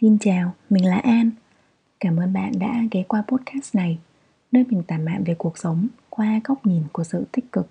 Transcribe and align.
Xin 0.00 0.18
chào, 0.18 0.52
mình 0.70 0.86
là 0.86 0.98
An. 0.98 1.30
Cảm 2.00 2.16
ơn 2.16 2.32
bạn 2.32 2.52
đã 2.58 2.82
ghé 2.90 3.02
qua 3.08 3.22
podcast 3.28 3.74
này, 3.74 3.98
nơi 4.52 4.64
mình 4.68 4.82
tản 4.82 5.04
mạn 5.04 5.24
về 5.24 5.34
cuộc 5.38 5.58
sống 5.58 5.88
qua 6.10 6.40
góc 6.44 6.66
nhìn 6.66 6.82
của 6.92 7.04
sự 7.04 7.24
tích 7.32 7.52
cực. 7.52 7.68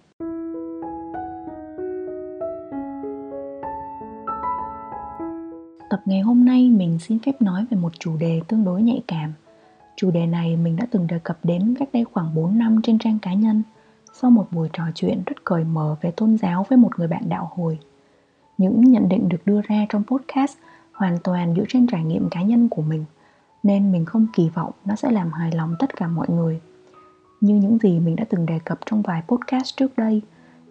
Tập 5.89 6.01
ngày 6.05 6.21
hôm 6.21 6.45
nay 6.45 6.69
mình 6.69 6.97
xin 7.01 7.19
phép 7.19 7.41
nói 7.41 7.65
về 7.71 7.77
một 7.77 7.99
chủ 7.99 8.17
đề 8.17 8.41
tương 8.47 8.63
đối 8.63 8.81
nhạy 8.81 9.03
cảm. 9.07 9.33
Chủ 9.95 10.11
đề 10.11 10.25
này 10.25 10.57
mình 10.57 10.75
đã 10.75 10.85
từng 10.91 11.07
đề 11.07 11.19
cập 11.23 11.39
đến 11.43 11.75
cách 11.79 11.89
đây 11.93 12.03
khoảng 12.03 12.35
4 12.35 12.57
năm 12.57 12.81
trên 12.83 12.99
trang 12.99 13.19
cá 13.21 13.33
nhân 13.33 13.63
sau 14.13 14.31
một 14.31 14.47
buổi 14.51 14.69
trò 14.73 14.83
chuyện 14.95 15.21
rất 15.25 15.43
cởi 15.43 15.63
mở 15.63 15.95
về 16.01 16.11
tôn 16.11 16.37
giáo 16.37 16.65
với 16.69 16.77
một 16.77 16.99
người 16.99 17.07
bạn 17.07 17.29
đạo 17.29 17.51
hồi. 17.55 17.79
Những 18.57 18.81
nhận 18.83 19.09
định 19.09 19.29
được 19.29 19.45
đưa 19.45 19.61
ra 19.61 19.85
trong 19.89 20.03
podcast 20.03 20.57
hoàn 20.99 21.17
toàn 21.23 21.55
dựa 21.55 21.63
trên 21.69 21.87
trải 21.87 22.03
nghiệm 22.03 22.29
cá 22.29 22.41
nhân 22.41 22.69
của 22.69 22.81
mình, 22.81 23.05
nên 23.63 23.91
mình 23.91 24.05
không 24.05 24.27
kỳ 24.35 24.49
vọng 24.49 24.71
nó 24.85 24.95
sẽ 24.95 25.11
làm 25.11 25.31
hài 25.31 25.51
lòng 25.51 25.75
tất 25.79 25.95
cả 25.95 26.07
mọi 26.07 26.27
người. 26.29 26.59
Như 27.41 27.55
những 27.55 27.77
gì 27.77 27.99
mình 27.99 28.15
đã 28.15 28.25
từng 28.29 28.45
đề 28.45 28.59
cập 28.65 28.79
trong 28.85 29.01
vài 29.01 29.23
podcast 29.27 29.77
trước 29.77 29.97
đây, 29.97 30.21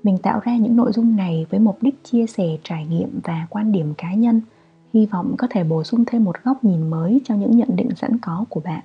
mình 0.02 0.19
tạo 0.19 0.41
ra 0.45 0.56
những 0.56 0.77
nội 0.77 0.92
dung 0.92 1.16
này 1.16 1.46
với 1.50 1.60
mục 1.60 1.78
đích 1.80 2.05
chia 2.05 2.27
sẻ 2.27 2.56
trải 2.62 2.86
nghiệm 2.86 3.20
và 3.24 3.46
quan 3.50 3.72
điểm 3.72 3.95
cá 3.98 4.14
nhân, 4.14 4.41
hy 4.95 5.06
vọng 5.06 5.34
có 5.38 5.46
thể 5.50 5.64
bổ 5.64 5.84
sung 5.84 6.05
thêm 6.06 6.24
một 6.24 6.36
góc 6.45 6.64
nhìn 6.64 6.91
mới 6.91 7.20
cho 7.24 7.34
những 7.34 7.56
nhận 7.56 7.77
định 7.77 7.91
sẵn 7.97 8.19
có 8.19 8.45
của 8.48 8.60
bạn. 8.60 8.83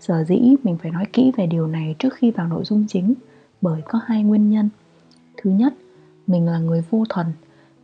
Sở 0.00 0.24
dĩ 0.24 0.54
mình 0.62 0.78
phải 0.82 0.90
nói 0.90 1.04
kỹ 1.12 1.32
về 1.36 1.46
điều 1.46 1.66
này 1.66 1.94
trước 1.98 2.14
khi 2.14 2.30
vào 2.30 2.48
nội 2.48 2.64
dung 2.64 2.84
chính, 2.88 3.14
bởi 3.60 3.82
có 3.88 4.00
hai 4.04 4.22
nguyên 4.22 4.50
nhân. 4.50 4.68
Thứ 5.36 5.50
nhất, 5.50 5.74
mình 6.26 6.46
là 6.46 6.58
người 6.58 6.84
vô 6.90 7.04
thuần 7.08 7.26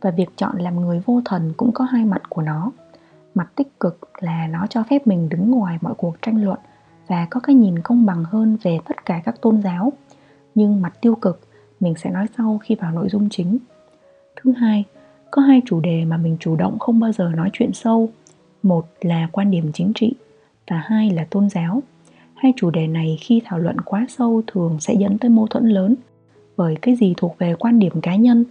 và 0.01 0.11
việc 0.11 0.29
chọn 0.35 0.57
làm 0.57 0.81
người 0.81 1.01
vô 1.05 1.21
thần 1.25 1.53
cũng 1.57 1.71
có 1.71 1.85
hai 1.85 2.05
mặt 2.05 2.21
của 2.29 2.41
nó. 2.41 2.71
Mặt 3.35 3.47
tích 3.55 3.79
cực 3.79 3.99
là 4.19 4.47
nó 4.47 4.67
cho 4.69 4.83
phép 4.89 5.07
mình 5.07 5.29
đứng 5.29 5.51
ngoài 5.51 5.77
mọi 5.81 5.93
cuộc 5.93 6.21
tranh 6.21 6.43
luận 6.43 6.59
và 7.07 7.27
có 7.29 7.39
cái 7.39 7.55
nhìn 7.55 7.79
công 7.79 8.05
bằng 8.05 8.23
hơn 8.23 8.57
về 8.63 8.79
tất 8.85 9.05
cả 9.05 9.21
các 9.25 9.41
tôn 9.41 9.61
giáo. 9.61 9.93
Nhưng 10.55 10.81
mặt 10.81 10.93
tiêu 11.01 11.15
cực, 11.15 11.41
mình 11.79 11.95
sẽ 11.95 12.09
nói 12.09 12.25
sau 12.37 12.59
khi 12.63 12.75
vào 12.75 12.91
nội 12.91 13.09
dung 13.09 13.29
chính. 13.29 13.57
Thứ 14.35 14.51
hai, 14.51 14.83
có 15.31 15.41
hai 15.41 15.61
chủ 15.65 15.79
đề 15.79 16.05
mà 16.05 16.17
mình 16.17 16.37
chủ 16.39 16.55
động 16.55 16.79
không 16.79 16.99
bao 16.99 17.11
giờ 17.11 17.31
nói 17.35 17.49
chuyện 17.53 17.73
sâu. 17.73 18.09
Một 18.63 18.85
là 19.01 19.27
quan 19.31 19.51
điểm 19.51 19.71
chính 19.73 19.91
trị 19.95 20.13
và 20.69 20.81
hai 20.85 21.09
là 21.09 21.27
tôn 21.29 21.49
giáo. 21.49 21.83
Hai 22.35 22.53
chủ 22.55 22.69
đề 22.69 22.87
này 22.87 23.17
khi 23.21 23.41
thảo 23.45 23.59
luận 23.59 23.81
quá 23.81 24.05
sâu 24.09 24.41
thường 24.47 24.77
sẽ 24.79 24.93
dẫn 24.93 25.17
tới 25.17 25.29
mâu 25.29 25.47
thuẫn 25.47 25.69
lớn, 25.69 25.95
bởi 26.57 26.77
cái 26.81 26.95
gì 26.95 27.13
thuộc 27.17 27.35
về 27.37 27.55
quan 27.59 27.79
điểm 27.79 28.01
cá 28.01 28.15
nhân 28.15 28.45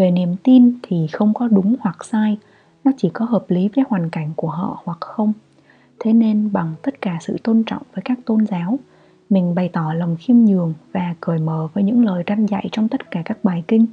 về 0.00 0.10
niềm 0.10 0.36
tin 0.42 0.72
thì 0.82 1.06
không 1.12 1.34
có 1.34 1.48
đúng 1.48 1.76
hoặc 1.80 2.04
sai, 2.04 2.38
nó 2.84 2.92
chỉ 2.96 3.10
có 3.12 3.24
hợp 3.24 3.44
lý 3.48 3.68
với 3.76 3.84
hoàn 3.88 4.10
cảnh 4.10 4.32
của 4.36 4.48
họ 4.48 4.82
hoặc 4.84 4.98
không. 5.00 5.32
Thế 5.98 6.12
nên 6.12 6.52
bằng 6.52 6.74
tất 6.82 7.00
cả 7.00 7.18
sự 7.20 7.36
tôn 7.42 7.62
trọng 7.66 7.82
với 7.94 8.02
các 8.02 8.18
tôn 8.24 8.46
giáo, 8.46 8.78
mình 9.30 9.54
bày 9.54 9.70
tỏ 9.72 9.92
lòng 9.92 10.16
khiêm 10.20 10.36
nhường 10.36 10.74
và 10.92 11.14
cởi 11.20 11.38
mở 11.38 11.68
với 11.74 11.84
những 11.84 12.04
lời 12.04 12.24
răn 12.26 12.46
dạy 12.46 12.68
trong 12.72 12.88
tất 12.88 13.10
cả 13.10 13.22
các 13.24 13.38
bài 13.42 13.64
kinh. 13.68 13.86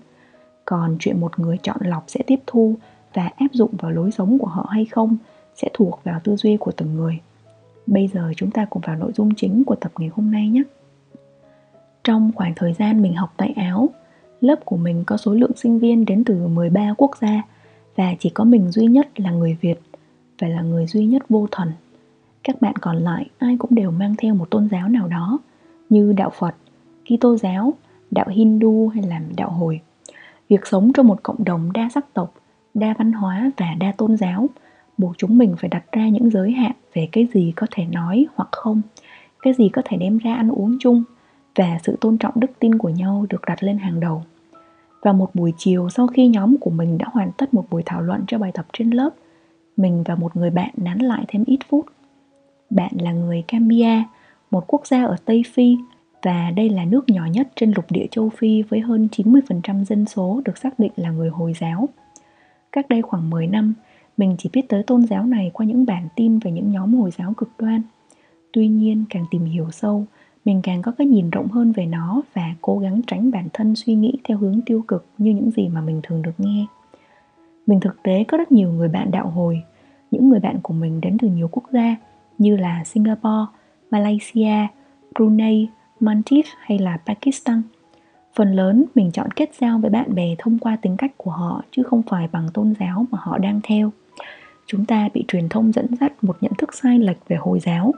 Còn 0.65 0.95
chuyện 0.99 1.21
một 1.21 1.39
người 1.39 1.57
chọn 1.63 1.77
lọc 1.79 2.03
sẽ 2.07 2.19
tiếp 2.27 2.39
thu 2.47 2.75
và 3.13 3.31
áp 3.37 3.47
dụng 3.51 3.71
vào 3.77 3.91
lối 3.91 4.11
sống 4.11 4.37
của 4.37 4.47
họ 4.47 4.67
hay 4.69 4.85
không 4.85 5.17
sẽ 5.55 5.69
thuộc 5.73 5.99
vào 6.03 6.19
tư 6.23 6.35
duy 6.35 6.57
của 6.57 6.71
từng 6.71 6.95
người. 6.95 7.19
Bây 7.87 8.07
giờ 8.07 8.31
chúng 8.35 8.51
ta 8.51 8.65
cùng 8.69 8.81
vào 8.85 8.95
nội 8.95 9.11
dung 9.15 9.35
chính 9.35 9.63
của 9.63 9.75
tập 9.75 9.91
ngày 9.99 10.09
hôm 10.13 10.31
nay 10.31 10.49
nhé. 10.49 10.63
Trong 12.03 12.31
khoảng 12.35 12.53
thời 12.55 12.73
gian 12.73 13.01
mình 13.01 13.15
học 13.15 13.33
tại 13.37 13.53
áo 13.55 13.89
Lớp 14.41 14.65
của 14.65 14.77
mình 14.77 15.03
có 15.07 15.17
số 15.17 15.33
lượng 15.33 15.51
sinh 15.55 15.79
viên 15.79 16.05
đến 16.05 16.23
từ 16.23 16.47
13 16.47 16.93
quốc 16.97 17.11
gia 17.21 17.41
và 17.95 18.13
chỉ 18.19 18.29
có 18.29 18.43
mình 18.43 18.71
duy 18.71 18.85
nhất 18.85 19.19
là 19.19 19.31
người 19.31 19.57
Việt 19.61 19.79
và 20.39 20.47
là 20.47 20.61
người 20.61 20.87
duy 20.87 21.05
nhất 21.05 21.23
vô 21.29 21.47
thần. 21.51 21.71
Các 22.43 22.61
bạn 22.61 22.73
còn 22.81 22.97
lại 22.97 23.29
ai 23.37 23.55
cũng 23.59 23.75
đều 23.75 23.91
mang 23.91 24.15
theo 24.17 24.35
một 24.35 24.49
tôn 24.51 24.69
giáo 24.71 24.89
nào 24.89 25.07
đó 25.07 25.39
như 25.89 26.13
đạo 26.13 26.29
Phật, 26.39 26.55
Kitô 27.05 27.37
giáo, 27.37 27.73
đạo 28.11 28.25
Hindu 28.29 28.87
hay 28.87 29.03
là 29.03 29.21
đạo 29.37 29.49
Hồi. 29.49 29.81
Việc 30.49 30.67
sống 30.67 30.91
trong 30.93 31.07
một 31.07 31.23
cộng 31.23 31.43
đồng 31.43 31.73
đa 31.73 31.89
sắc 31.93 32.13
tộc, 32.13 32.33
đa 32.73 32.93
văn 32.97 33.11
hóa 33.11 33.51
và 33.57 33.75
đa 33.79 33.91
tôn 33.97 34.17
giáo 34.17 34.47
buộc 34.97 35.17
chúng 35.17 35.37
mình 35.37 35.55
phải 35.59 35.69
đặt 35.69 35.83
ra 35.91 36.07
những 36.07 36.29
giới 36.29 36.51
hạn 36.51 36.71
về 36.93 37.09
cái 37.11 37.27
gì 37.33 37.53
có 37.55 37.67
thể 37.71 37.85
nói 37.85 38.25
hoặc 38.35 38.49
không, 38.51 38.81
cái 39.41 39.53
gì 39.53 39.69
có 39.69 39.81
thể 39.85 39.97
đem 39.97 40.17
ra 40.17 40.35
ăn 40.35 40.49
uống 40.49 40.77
chung 40.79 41.03
và 41.57 41.79
sự 41.83 41.97
tôn 42.01 42.17
trọng 42.17 42.33
đức 42.35 42.51
tin 42.59 42.77
của 42.77 42.89
nhau 42.89 43.25
được 43.29 43.41
đặt 43.47 43.63
lên 43.63 43.77
hàng 43.77 43.99
đầu. 43.99 44.23
Và 45.01 45.13
một 45.13 45.35
buổi 45.35 45.53
chiều 45.57 45.89
sau 45.89 46.07
khi 46.07 46.27
nhóm 46.27 46.57
của 46.57 46.69
mình 46.69 46.97
đã 46.97 47.05
hoàn 47.11 47.31
tất 47.37 47.53
một 47.53 47.65
buổi 47.69 47.83
thảo 47.85 48.01
luận 48.01 48.23
cho 48.27 48.37
bài 48.37 48.51
tập 48.53 48.65
trên 48.73 48.89
lớp, 48.89 49.09
mình 49.77 50.03
và 50.03 50.15
một 50.15 50.35
người 50.35 50.49
bạn 50.49 50.69
nán 50.77 50.97
lại 50.97 51.25
thêm 51.27 51.43
ít 51.47 51.59
phút. 51.69 51.85
Bạn 52.69 52.91
là 52.99 53.11
người 53.11 53.43
cambia 53.47 54.03
một 54.51 54.63
quốc 54.67 54.87
gia 54.87 55.03
ở 55.03 55.15
Tây 55.25 55.43
Phi 55.53 55.77
và 56.23 56.51
đây 56.55 56.69
là 56.69 56.85
nước 56.85 57.09
nhỏ 57.09 57.25
nhất 57.25 57.47
trên 57.55 57.71
lục 57.71 57.85
địa 57.89 58.07
châu 58.11 58.29
Phi 58.29 58.61
với 58.61 58.79
hơn 58.79 59.07
90% 59.11 59.85
dân 59.85 60.05
số 60.05 60.41
được 60.45 60.57
xác 60.57 60.79
định 60.79 60.91
là 60.95 61.11
người 61.11 61.29
Hồi 61.29 61.53
giáo. 61.59 61.89
Cách 62.71 62.89
đây 62.89 63.01
khoảng 63.01 63.29
10 63.29 63.47
năm, 63.47 63.73
mình 64.17 64.35
chỉ 64.37 64.49
biết 64.53 64.69
tới 64.69 64.83
tôn 64.83 65.05
giáo 65.07 65.25
này 65.25 65.51
qua 65.53 65.65
những 65.65 65.85
bản 65.85 66.07
tin 66.15 66.39
về 66.39 66.51
những 66.51 66.71
nhóm 66.71 66.93
Hồi 66.93 67.11
giáo 67.17 67.33
cực 67.37 67.49
đoan. 67.57 67.81
Tuy 68.51 68.67
nhiên, 68.67 69.05
càng 69.09 69.25
tìm 69.31 69.45
hiểu 69.45 69.71
sâu, 69.71 70.05
mình 70.47 70.61
càng 70.63 70.81
có 70.81 70.91
cái 70.97 71.07
nhìn 71.07 71.29
rộng 71.29 71.47
hơn 71.47 71.71
về 71.71 71.85
nó 71.85 72.21
và 72.33 72.53
cố 72.61 72.79
gắng 72.79 73.01
tránh 73.07 73.31
bản 73.31 73.47
thân 73.53 73.75
suy 73.75 73.93
nghĩ 73.93 74.13
theo 74.23 74.37
hướng 74.37 74.61
tiêu 74.65 74.83
cực 74.87 75.05
như 75.17 75.31
những 75.31 75.51
gì 75.51 75.67
mà 75.67 75.81
mình 75.81 75.99
thường 76.03 76.21
được 76.21 76.31
nghe. 76.37 76.65
Mình 77.65 77.79
thực 77.79 78.03
tế 78.03 78.23
có 78.23 78.37
rất 78.37 78.51
nhiều 78.51 78.71
người 78.71 78.87
bạn 78.87 79.11
đạo 79.11 79.27
hồi, 79.27 79.61
những 80.11 80.29
người 80.29 80.39
bạn 80.39 80.59
của 80.63 80.73
mình 80.73 81.01
đến 81.01 81.17
từ 81.21 81.27
nhiều 81.27 81.47
quốc 81.51 81.63
gia 81.71 81.95
như 82.37 82.57
là 82.57 82.83
singapore, 82.83 83.45
malaysia, 83.91 84.67
brunei, 85.15 85.67
maldives 85.99 86.51
hay 86.59 86.79
là 86.79 86.97
pakistan. 87.05 87.61
Phần 88.35 88.53
lớn 88.53 88.85
mình 88.95 89.11
chọn 89.11 89.31
kết 89.31 89.49
giao 89.59 89.79
với 89.79 89.89
bạn 89.89 90.15
bè 90.15 90.35
thông 90.37 90.59
qua 90.59 90.77
tính 90.81 90.97
cách 90.97 91.11
của 91.17 91.31
họ 91.31 91.63
chứ 91.71 91.83
không 91.83 92.01
phải 92.09 92.27
bằng 92.31 92.47
tôn 92.53 92.73
giáo 92.79 93.05
mà 93.11 93.17
họ 93.21 93.37
đang 93.37 93.59
theo. 93.63 93.91
Chúng 94.67 94.85
ta 94.85 95.09
bị 95.13 95.25
truyền 95.27 95.49
thông 95.49 95.71
dẫn 95.71 95.85
dắt 95.99 96.23
một 96.23 96.37
nhận 96.41 96.51
thức 96.57 96.73
sai 96.73 96.99
lệch 96.99 97.27
về 97.27 97.35
hồi 97.35 97.59
giáo 97.59 97.93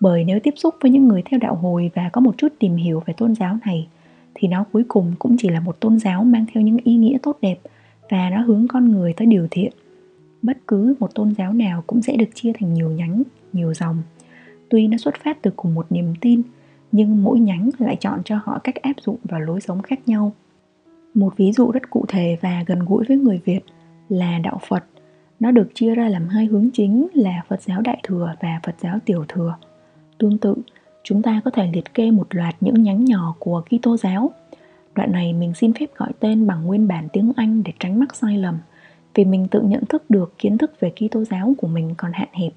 bởi 0.00 0.24
nếu 0.24 0.40
tiếp 0.42 0.54
xúc 0.56 0.74
với 0.80 0.90
những 0.90 1.08
người 1.08 1.22
theo 1.24 1.40
đạo 1.40 1.54
hồi 1.54 1.90
và 1.94 2.08
có 2.12 2.20
một 2.20 2.34
chút 2.38 2.48
tìm 2.58 2.76
hiểu 2.76 3.02
về 3.06 3.14
tôn 3.16 3.34
giáo 3.34 3.58
này, 3.66 3.88
thì 4.34 4.48
nó 4.48 4.64
cuối 4.72 4.84
cùng 4.88 5.12
cũng 5.18 5.36
chỉ 5.38 5.48
là 5.48 5.60
một 5.60 5.80
tôn 5.80 5.98
giáo 5.98 6.24
mang 6.24 6.44
theo 6.52 6.62
những 6.62 6.78
ý 6.84 6.94
nghĩa 6.94 7.18
tốt 7.22 7.38
đẹp 7.42 7.56
và 8.10 8.30
nó 8.30 8.40
hướng 8.40 8.68
con 8.68 8.92
người 8.92 9.12
tới 9.12 9.26
điều 9.26 9.48
thiện. 9.50 9.72
Bất 10.42 10.58
cứ 10.68 10.94
một 11.00 11.14
tôn 11.14 11.34
giáo 11.34 11.52
nào 11.52 11.84
cũng 11.86 12.02
sẽ 12.02 12.16
được 12.16 12.28
chia 12.34 12.52
thành 12.60 12.74
nhiều 12.74 12.90
nhánh, 12.90 13.22
nhiều 13.52 13.74
dòng. 13.74 14.02
Tuy 14.68 14.88
nó 14.88 14.96
xuất 14.96 15.14
phát 15.24 15.42
từ 15.42 15.50
cùng 15.56 15.74
một 15.74 15.86
niềm 15.90 16.14
tin, 16.20 16.42
nhưng 16.92 17.22
mỗi 17.22 17.40
nhánh 17.40 17.70
lại 17.78 17.96
chọn 18.00 18.20
cho 18.24 18.38
họ 18.44 18.58
cách 18.64 18.74
áp 18.74 18.94
dụng 19.00 19.16
vào 19.24 19.40
lối 19.40 19.60
sống 19.60 19.82
khác 19.82 20.00
nhau. 20.06 20.32
Một 21.14 21.36
ví 21.36 21.52
dụ 21.52 21.70
rất 21.70 21.90
cụ 21.90 22.04
thể 22.08 22.38
và 22.40 22.64
gần 22.66 22.78
gũi 22.78 23.04
với 23.08 23.16
người 23.16 23.40
việt 23.44 23.60
là 24.08 24.38
đạo 24.38 24.60
phật. 24.68 24.84
Nó 25.40 25.50
được 25.50 25.68
chia 25.74 25.94
ra 25.94 26.08
làm 26.08 26.28
hai 26.28 26.46
hướng 26.46 26.70
chính 26.72 27.06
là 27.14 27.42
phật 27.48 27.62
giáo 27.62 27.80
đại 27.80 28.00
thừa 28.02 28.34
và 28.40 28.60
phật 28.62 28.74
giáo 28.80 28.98
tiểu 29.04 29.24
thừa. 29.28 29.54
Tương 30.18 30.38
tự, 30.38 30.54
chúng 31.02 31.22
ta 31.22 31.40
có 31.44 31.50
thể 31.50 31.70
liệt 31.72 31.94
kê 31.94 32.10
một 32.10 32.26
loạt 32.30 32.54
những 32.60 32.82
nhánh 32.82 33.04
nhỏ 33.04 33.34
của 33.38 33.62
Kitô 33.70 33.96
giáo. 33.96 34.30
Đoạn 34.94 35.12
này 35.12 35.32
mình 35.32 35.54
xin 35.54 35.72
phép 35.72 35.86
gọi 35.96 36.12
tên 36.20 36.46
bằng 36.46 36.64
nguyên 36.64 36.88
bản 36.88 37.08
tiếng 37.12 37.32
Anh 37.36 37.62
để 37.62 37.72
tránh 37.78 38.00
mắc 38.00 38.16
sai 38.16 38.38
lầm, 38.38 38.58
vì 39.14 39.24
mình 39.24 39.48
tự 39.50 39.60
nhận 39.60 39.84
thức 39.84 40.10
được 40.10 40.38
kiến 40.38 40.58
thức 40.58 40.80
về 40.80 40.92
Kitô 40.96 41.24
giáo 41.24 41.54
của 41.58 41.68
mình 41.68 41.94
còn 41.96 42.12
hạn 42.12 42.28
hẹp. 42.32 42.52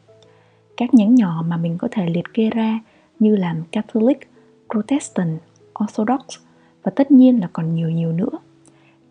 Các 0.77 0.93
nhánh 0.93 1.15
nhỏ 1.15 1.43
mà 1.47 1.57
mình 1.57 1.77
có 1.77 1.87
thể 1.91 2.09
liệt 2.09 2.33
kê 2.33 2.49
ra 2.49 2.79
như 3.19 3.35
là 3.35 3.55
Catholic, 3.71 4.29
Protestant, 4.69 5.39
Orthodox 5.83 6.21
và 6.83 6.91
tất 6.95 7.11
nhiên 7.11 7.41
là 7.41 7.49
còn 7.53 7.75
nhiều 7.75 7.89
nhiều 7.89 8.11
nữa. 8.11 8.29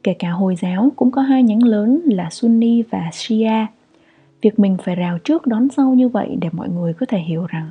Kể 0.03 0.15
cả 0.19 0.31
Hồi 0.31 0.57
giáo 0.57 0.93
cũng 0.97 1.11
có 1.11 1.23
hai 1.23 1.43
nhánh 1.43 1.63
lớn 1.63 2.01
là 2.05 2.31
Sunni 2.31 2.83
và 2.83 3.11
Shia. 3.13 3.67
Việc 4.43 4.59
mình 4.59 4.77
phải 4.85 4.95
rào 4.95 5.19
trước 5.19 5.47
đón 5.47 5.69
sau 5.77 5.95
như 5.95 6.09
vậy 6.09 6.37
để 6.41 6.49
mọi 6.53 6.69
người 6.69 6.93
có 6.93 7.07
thể 7.07 7.19
hiểu 7.19 7.47
rằng 7.47 7.71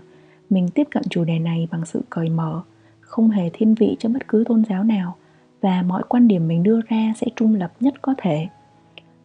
mình 0.50 0.70
tiếp 0.70 0.88
cận 0.92 1.04
chủ 1.10 1.24
đề 1.24 1.40
này 1.40 1.68
bằng 1.72 1.86
sự 1.86 2.02
cởi 2.10 2.30
mở, 2.30 2.62
không 3.02 3.30
hề 3.30 3.50
thiên 3.54 3.76
vị 3.76 3.96
cho 4.00 4.10
bất 4.10 4.28
cứ 4.28 4.44
tôn 4.48 4.64
giáo 4.70 4.84
nào, 4.84 5.16
và 5.62 5.82
mọi 5.82 6.04
quan 6.10 6.28
điểm 6.28 6.48
mình 6.48 6.64
đưa 6.64 6.82
ra 6.90 7.14
sẽ 7.18 7.28
trung 7.36 7.56
lập 7.56 7.72
nhất 7.80 7.94
có 8.02 8.16
thể. 8.18 8.48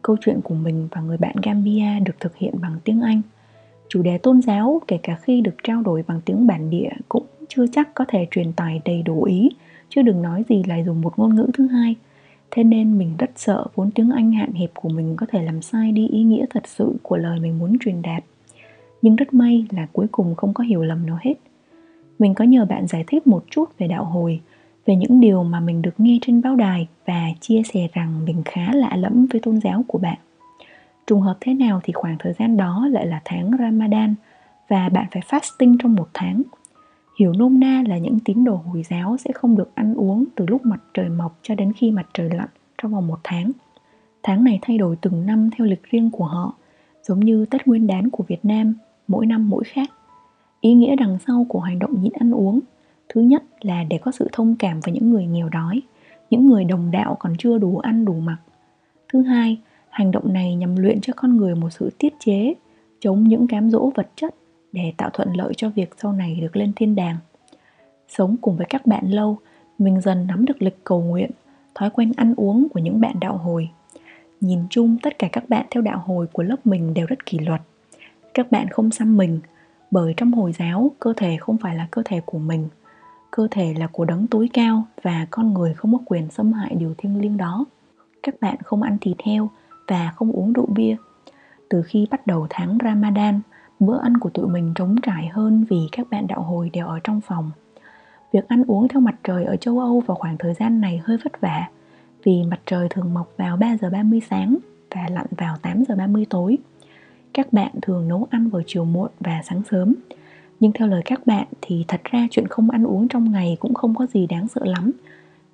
Câu 0.01 0.15
chuyện 0.21 0.41
của 0.43 0.55
mình 0.55 0.87
và 0.91 1.01
người 1.01 1.17
bạn 1.17 1.35
gambia 1.43 1.99
được 2.05 2.15
thực 2.19 2.35
hiện 2.35 2.53
bằng 2.61 2.75
tiếng 2.83 3.01
anh. 3.01 3.21
Chủ 3.89 4.01
đề 4.01 4.17
tôn 4.17 4.41
giáo, 4.41 4.81
kể 4.87 4.99
cả 5.03 5.15
khi 5.21 5.41
được 5.41 5.55
trao 5.63 5.81
đổi 5.81 6.03
bằng 6.07 6.21
tiếng 6.25 6.47
bản 6.47 6.69
địa, 6.69 6.89
cũng 7.09 7.25
chưa 7.47 7.67
chắc 7.67 7.93
có 7.93 8.05
thể 8.07 8.27
truyền 8.31 8.53
tải 8.53 8.81
đầy 8.85 9.01
đủ 9.01 9.23
ý, 9.23 9.49
chứ 9.89 10.01
đừng 10.01 10.21
nói 10.21 10.43
gì 10.49 10.63
là 10.67 10.83
dùng 10.83 11.01
một 11.01 11.19
ngôn 11.19 11.35
ngữ 11.35 11.47
thứ 11.53 11.67
hai. 11.67 11.95
Thế 12.51 12.63
nên 12.63 12.97
mình 12.97 13.15
rất 13.17 13.31
sợ 13.35 13.65
vốn 13.75 13.91
tiếng 13.91 14.11
anh 14.11 14.31
hạn 14.31 14.53
hẹp 14.53 14.71
của 14.73 14.89
mình 14.89 15.15
có 15.15 15.25
thể 15.29 15.43
làm 15.43 15.61
sai 15.61 15.91
đi 15.91 16.07
ý 16.07 16.23
nghĩa 16.23 16.45
thật 16.49 16.63
sự 16.67 16.93
của 17.01 17.17
lời 17.17 17.39
mình 17.39 17.59
muốn 17.59 17.77
truyền 17.79 18.01
đạt 18.01 18.23
nhưng 19.03 19.15
rất 19.15 19.33
may 19.33 19.65
là 19.69 19.87
cuối 19.93 20.07
cùng 20.11 20.35
không 20.35 20.53
có 20.53 20.63
hiểu 20.63 20.83
lầm 20.83 21.05
nào 21.05 21.17
hết 21.21 21.33
mình 22.19 22.33
có 22.33 22.43
nhờ 22.43 22.65
bạn 22.65 22.87
giải 22.87 23.03
thích 23.07 23.27
một 23.27 23.43
chút 23.51 23.69
về 23.77 23.87
đạo 23.87 24.05
hồi 24.05 24.41
về 24.85 24.95
những 24.95 25.19
điều 25.19 25.43
mà 25.43 25.59
mình 25.59 25.81
được 25.81 25.99
nghe 25.99 26.17
trên 26.21 26.41
báo 26.41 26.55
đài 26.55 26.87
và 27.05 27.21
chia 27.39 27.61
sẻ 27.73 27.87
rằng 27.93 28.25
mình 28.25 28.41
khá 28.45 28.73
lạ 28.73 28.95
lẫm 28.95 29.25
với 29.31 29.41
tôn 29.41 29.59
giáo 29.59 29.85
của 29.87 29.97
bạn 29.97 30.17
Trùng 31.07 31.21
hợp 31.21 31.37
thế 31.41 31.53
nào 31.53 31.81
thì 31.83 31.93
khoảng 31.93 32.15
thời 32.19 32.33
gian 32.33 32.57
đó 32.57 32.87
lại 32.91 33.07
là 33.07 33.21
tháng 33.25 33.51
Ramadan 33.59 34.15
và 34.67 34.89
bạn 34.89 35.05
phải 35.11 35.21
fasting 35.27 35.77
trong 35.79 35.95
một 35.95 36.09
tháng. 36.13 36.41
Hiểu 37.19 37.33
nôm 37.33 37.59
na 37.59 37.83
là 37.87 37.97
những 37.97 38.19
tín 38.19 38.43
đồ 38.43 38.55
Hồi 38.55 38.83
giáo 38.89 39.17
sẽ 39.17 39.31
không 39.33 39.57
được 39.57 39.75
ăn 39.75 39.95
uống 39.95 40.25
từ 40.35 40.45
lúc 40.47 40.65
mặt 40.65 40.83
trời 40.93 41.09
mọc 41.09 41.39
cho 41.41 41.55
đến 41.55 41.73
khi 41.73 41.91
mặt 41.91 42.09
trời 42.13 42.29
lặn 42.29 42.47
trong 42.77 42.93
vòng 42.93 43.07
một 43.07 43.19
tháng. 43.23 43.51
Tháng 44.23 44.43
này 44.43 44.59
thay 44.61 44.77
đổi 44.77 44.95
từng 45.01 45.25
năm 45.25 45.49
theo 45.57 45.67
lịch 45.67 45.83
riêng 45.83 46.11
của 46.11 46.25
họ, 46.25 46.53
giống 47.03 47.19
như 47.19 47.45
Tết 47.45 47.67
Nguyên 47.67 47.87
đán 47.87 48.09
của 48.09 48.23
Việt 48.27 48.45
Nam, 48.45 48.73
mỗi 49.07 49.25
năm 49.25 49.49
mỗi 49.49 49.63
khác. 49.63 49.89
Ý 50.61 50.73
nghĩa 50.73 50.95
đằng 50.95 51.17
sau 51.27 51.45
của 51.49 51.59
hành 51.59 51.79
động 51.79 52.01
nhịn 52.01 52.13
ăn 52.13 52.31
uống 52.31 52.59
Thứ 53.09 53.21
nhất 53.21 53.43
là 53.61 53.83
để 53.83 53.97
có 53.97 54.11
sự 54.11 54.27
thông 54.31 54.55
cảm 54.55 54.79
với 54.79 54.93
những 54.93 55.09
người 55.09 55.25
nghèo 55.25 55.49
đói, 55.49 55.81
những 56.29 56.47
người 56.47 56.63
đồng 56.63 56.91
đạo 56.91 57.17
còn 57.19 57.33
chưa 57.37 57.57
đủ 57.57 57.77
ăn 57.77 58.05
đủ 58.05 58.13
mặc. 58.13 58.37
Thứ 59.13 59.21
hai, 59.21 59.59
hành 59.89 60.11
động 60.11 60.33
này 60.33 60.55
nhằm 60.55 60.75
luyện 60.75 61.01
cho 61.01 61.13
con 61.15 61.37
người 61.37 61.55
một 61.55 61.69
sự 61.69 61.89
tiết 61.97 62.13
chế, 62.19 62.53
chống 62.99 63.23
những 63.23 63.47
cám 63.47 63.69
dỗ 63.69 63.91
vật 63.95 64.09
chất 64.15 64.35
để 64.71 64.93
tạo 64.97 65.09
thuận 65.13 65.33
lợi 65.33 65.53
cho 65.57 65.69
việc 65.69 65.95
sau 66.01 66.13
này 66.13 66.39
được 66.41 66.55
lên 66.55 66.73
thiên 66.75 66.95
đàng. 66.95 67.17
Sống 68.07 68.35
cùng 68.41 68.57
với 68.57 68.65
các 68.69 68.85
bạn 68.85 69.11
lâu, 69.11 69.37
mình 69.79 70.01
dần 70.01 70.27
nắm 70.27 70.45
được 70.45 70.61
lịch 70.61 70.83
cầu 70.83 71.01
nguyện, 71.01 71.31
thói 71.75 71.89
quen 71.89 72.11
ăn 72.17 72.33
uống 72.37 72.67
của 72.73 72.79
những 72.79 73.01
bạn 73.01 73.15
đạo 73.19 73.37
hồi. 73.37 73.69
Nhìn 74.41 74.59
chung 74.69 74.97
tất 75.01 75.19
cả 75.19 75.27
các 75.31 75.49
bạn 75.49 75.65
theo 75.71 75.81
đạo 75.81 76.03
hồi 76.05 76.27
của 76.27 76.43
lớp 76.43 76.65
mình 76.65 76.93
đều 76.93 77.05
rất 77.05 77.25
kỷ 77.25 77.39
luật. 77.39 77.61
Các 78.33 78.51
bạn 78.51 78.69
không 78.69 78.91
xăm 78.91 79.17
mình, 79.17 79.39
bởi 79.91 80.13
trong 80.17 80.31
Hồi 80.31 80.53
giáo 80.59 80.91
cơ 80.99 81.13
thể 81.17 81.37
không 81.39 81.57
phải 81.57 81.75
là 81.75 81.87
cơ 81.91 82.01
thể 82.05 82.21
của 82.25 82.39
mình– 82.39 82.67
cơ 83.35 83.47
thể 83.51 83.73
là 83.77 83.87
của 83.87 84.05
đấng 84.05 84.27
tối 84.27 84.49
cao 84.53 84.83
và 85.03 85.27
con 85.31 85.53
người 85.53 85.73
không 85.73 85.93
có 85.93 85.99
quyền 86.05 86.29
xâm 86.29 86.53
hại 86.53 86.75
điều 86.75 86.93
thiêng 86.97 87.21
liêng 87.21 87.37
đó. 87.37 87.65
Các 88.23 88.35
bạn 88.41 88.55
không 88.63 88.81
ăn 88.81 88.97
thịt 89.01 89.17
heo 89.25 89.49
và 89.87 90.13
không 90.15 90.31
uống 90.31 90.53
rượu 90.53 90.65
bia. 90.65 90.95
Từ 91.69 91.81
khi 91.81 92.07
bắt 92.11 92.27
đầu 92.27 92.47
tháng 92.49 92.77
ramadan 92.83 93.41
bữa 93.79 93.99
ăn 93.99 94.17
của 94.17 94.29
tụi 94.29 94.47
mình 94.47 94.73
trống 94.75 94.95
trải 95.01 95.27
hơn 95.33 95.65
vì 95.69 95.77
các 95.91 96.07
bạn 96.09 96.27
đạo 96.27 96.41
hồi 96.41 96.69
đều 96.73 96.87
ở 96.87 96.99
trong 97.03 97.21
phòng. 97.21 97.51
Việc 98.31 98.47
ăn 98.47 98.63
uống 98.67 98.87
theo 98.87 99.01
mặt 99.01 99.15
trời 99.23 99.45
ở 99.45 99.55
châu 99.55 99.79
Âu 99.79 99.99
vào 99.99 100.15
khoảng 100.15 100.37
thời 100.37 100.53
gian 100.53 100.81
này 100.81 101.01
hơi 101.03 101.17
vất 101.23 101.41
vả 101.41 101.67
vì 102.23 102.43
mặt 102.43 102.59
trời 102.65 102.87
thường 102.89 103.13
mọc 103.13 103.33
vào 103.37 103.57
3 103.57 103.77
giờ 103.77 103.89
30 103.89 104.21
sáng 104.29 104.57
và 104.95 105.07
lặn 105.11 105.25
vào 105.37 105.57
8 105.61 105.83
giờ 105.87 105.95
30 105.95 106.25
tối. 106.29 106.57
Các 107.33 107.53
bạn 107.53 107.71
thường 107.81 108.07
nấu 108.07 108.27
ăn 108.29 108.49
vào 108.49 108.61
chiều 108.65 108.85
muộn 108.85 109.09
và 109.19 109.41
sáng 109.43 109.61
sớm. 109.71 109.95
Nhưng 110.59 110.71
theo 110.71 110.87
lời 110.87 111.01
các 111.05 111.27
bạn 111.27 111.47
thì 111.61 111.85
thật 111.87 112.01
ra 112.03 112.27
chuyện 112.31 112.47
không 112.47 112.69
ăn 112.69 112.83
uống 112.83 113.07
trong 113.07 113.31
ngày 113.31 113.57
cũng 113.59 113.73
không 113.73 113.95
có 113.95 114.05
gì 114.05 114.27
đáng 114.27 114.47
sợ 114.47 114.61
lắm. 114.65 114.91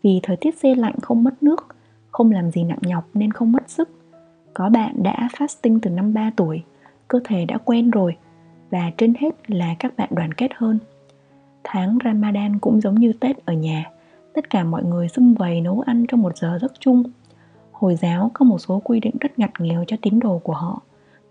Vì 0.04 0.20
thời 0.24 0.36
tiết 0.36 0.58
xe 0.58 0.76
lạnh 0.76 0.96
không 1.02 1.24
mất 1.24 1.44
nước, 1.44 1.68
không 2.12 2.32
làm 2.32 2.52
gì 2.52 2.64
nặng 2.64 2.80
nhọc 2.82 3.10
nên 3.14 3.32
không 3.32 3.52
mất 3.52 3.70
sức. 3.70 3.90
Có 4.54 4.70
bạn 4.70 5.04
đã 5.04 5.30
fasting 5.38 5.80
từ 5.82 5.90
năm 5.90 6.14
3 6.14 6.32
tuổi, 6.36 6.64
cơ 7.08 7.20
thể 7.24 7.46
đã 7.46 7.58
quen 7.58 7.92
rồi 7.92 8.18
và 8.70 8.92
trên 8.98 9.14
hết 9.20 9.50
là 9.50 9.76
các 9.80 9.98
bạn 9.98 10.10
đoàn 10.12 10.34
kết 10.34 10.52
hơn. 10.56 10.80
Tháng 11.64 11.98
Ramadan 12.06 12.60
cũng 12.60 12.82
giống 12.82 12.96
như 12.96 13.14
Tết 13.14 13.46
ở 13.46 13.54
nhà, 13.54 13.86
tất 14.34 14.50
cả 14.50 14.64
mọi 14.64 14.84
người 14.84 15.08
xung 15.08 15.34
vầy 15.34 15.62
nấu 15.62 15.82
ăn 15.82 16.06
trong 16.08 16.22
một 16.22 16.38
giờ 16.38 16.60
giấc 16.62 16.74
chung. 16.80 17.04
Hồi 17.72 17.96
giáo 17.96 18.32
có 18.34 18.46
một 18.46 18.58
số 18.58 18.82
quy 18.84 19.00
định 19.00 19.16
rất 19.20 19.40
ngặt 19.40 19.52
nghèo 19.60 19.84
cho 19.88 19.98
tín 20.02 20.20
đồ 20.20 20.40
của 20.44 20.54
họ 20.54 20.82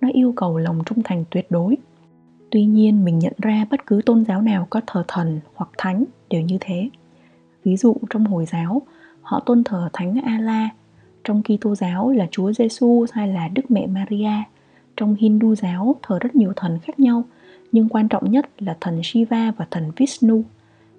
nó 0.01 0.09
yêu 0.13 0.33
cầu 0.37 0.59
lòng 0.59 0.83
trung 0.87 1.03
thành 1.05 1.25
tuyệt 1.31 1.47
đối. 1.51 1.77
Tuy 2.51 2.65
nhiên, 2.65 3.05
mình 3.05 3.19
nhận 3.19 3.33
ra 3.39 3.67
bất 3.71 3.87
cứ 3.87 4.01
tôn 4.07 4.25
giáo 4.25 4.43
nào 4.43 4.67
có 4.71 4.81
thờ 4.87 5.05
thần 5.09 5.41
hoặc 5.55 5.71
thánh 5.79 6.05
đều 6.31 6.41
như 6.43 6.59
thế. 6.61 6.91
Ví 7.65 7.77
dụ, 7.77 7.97
trong 8.11 8.25
hồi 8.25 8.47
giáo, 8.47 8.83
họ 9.23 9.41
tôn 9.47 9.65
thờ 9.65 9.89
thánh 9.93 10.21
Allah 10.25 10.69
trong 11.29 11.43
Kitô 11.43 11.75
giáo 11.75 12.11
là 12.11 12.27
Chúa 12.31 12.53
Giêsu 12.53 13.07
hay 13.13 13.29
là 13.29 13.49
Đức 13.49 13.71
Mẹ 13.71 13.87
Maria. 13.87 14.33
Trong 14.97 15.15
Hindu 15.15 15.55
giáo, 15.55 15.97
thờ 16.03 16.19
rất 16.19 16.37
nhiều 16.37 16.53
thần 16.57 16.79
khác 16.83 17.01
nhau, 17.01 17.25
nhưng 17.73 17.89
quan 17.89 18.09
trọng 18.09 18.31
nhất 18.31 18.47
là 18.59 18.77
thần 18.81 19.01
Shiva 19.03 19.53
và 19.57 19.67
thần 19.71 19.91
Vishnu. 19.97 20.43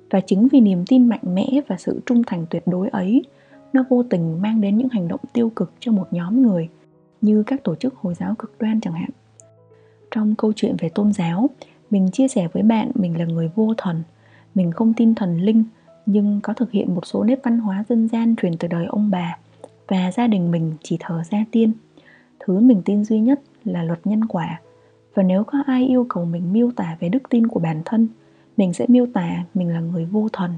Và 0.09 0.19
chính 0.19 0.47
vì 0.47 0.59
niềm 0.59 0.85
tin 0.87 1.09
mạnh 1.09 1.35
mẽ 1.35 1.47
và 1.67 1.77
sự 1.77 2.01
trung 2.05 2.23
thành 2.27 2.45
tuyệt 2.49 2.63
đối 2.65 2.89
ấy, 2.89 3.23
nó 3.73 3.83
vô 3.89 4.03
tình 4.03 4.41
mang 4.41 4.61
đến 4.61 4.77
những 4.77 4.89
hành 4.91 5.07
động 5.07 5.19
tiêu 5.33 5.51
cực 5.55 5.73
cho 5.79 5.91
một 5.91 6.07
nhóm 6.11 6.41
người 6.41 6.69
như 7.21 7.43
các 7.43 7.63
tổ 7.63 7.75
chức 7.75 7.95
hồi 7.95 8.13
giáo 8.13 8.35
cực 8.39 8.55
đoan 8.59 8.81
chẳng 8.81 8.93
hạn. 8.93 9.09
Trong 10.11 10.35
câu 10.35 10.53
chuyện 10.55 10.75
về 10.79 10.89
tôn 10.89 11.13
giáo, 11.13 11.49
mình 11.89 12.09
chia 12.11 12.27
sẻ 12.27 12.47
với 12.53 12.63
bạn 12.63 12.91
mình 12.95 13.19
là 13.19 13.25
người 13.25 13.49
vô 13.55 13.73
thần, 13.77 14.03
mình 14.55 14.71
không 14.71 14.93
tin 14.93 15.15
thần 15.15 15.41
linh, 15.41 15.63
nhưng 16.05 16.39
có 16.43 16.53
thực 16.53 16.71
hiện 16.71 16.95
một 16.95 17.05
số 17.05 17.23
nếp 17.23 17.39
văn 17.43 17.59
hóa 17.59 17.83
dân 17.89 18.07
gian 18.07 18.35
truyền 18.35 18.57
từ 18.57 18.67
đời 18.67 18.85
ông 18.85 19.11
bà 19.11 19.37
và 19.87 20.11
gia 20.11 20.27
đình 20.27 20.51
mình 20.51 20.73
chỉ 20.83 20.97
thờ 20.99 21.21
gia 21.31 21.45
tiên. 21.51 21.71
Thứ 22.39 22.59
mình 22.59 22.81
tin 22.85 23.03
duy 23.03 23.19
nhất 23.19 23.41
là 23.65 23.83
luật 23.83 24.07
nhân 24.07 24.25
quả. 24.25 24.61
Và 25.13 25.23
nếu 25.23 25.43
có 25.43 25.63
ai 25.65 25.87
yêu 25.87 26.05
cầu 26.09 26.25
mình 26.25 26.53
miêu 26.53 26.71
tả 26.75 26.97
về 26.99 27.09
đức 27.09 27.29
tin 27.29 27.47
của 27.47 27.59
bản 27.59 27.81
thân, 27.85 28.07
mình 28.57 28.73
sẽ 28.73 28.85
miêu 28.87 29.05
tả 29.13 29.43
mình 29.53 29.69
là 29.69 29.79
người 29.79 30.05
vô 30.05 30.27
thần, 30.33 30.51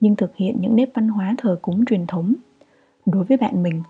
nhưng 0.00 0.16
thực 0.16 0.36
hiện 0.36 0.56
những 0.60 0.76
nếp 0.76 0.88
văn 0.94 1.08
hóa 1.08 1.34
thờ 1.38 1.58
cúng 1.62 1.84
truyền 1.84 2.06
thống. 2.06 2.34
Đối 3.06 3.24
với 3.24 3.36
bạn 3.36 3.62
mình 3.62 3.82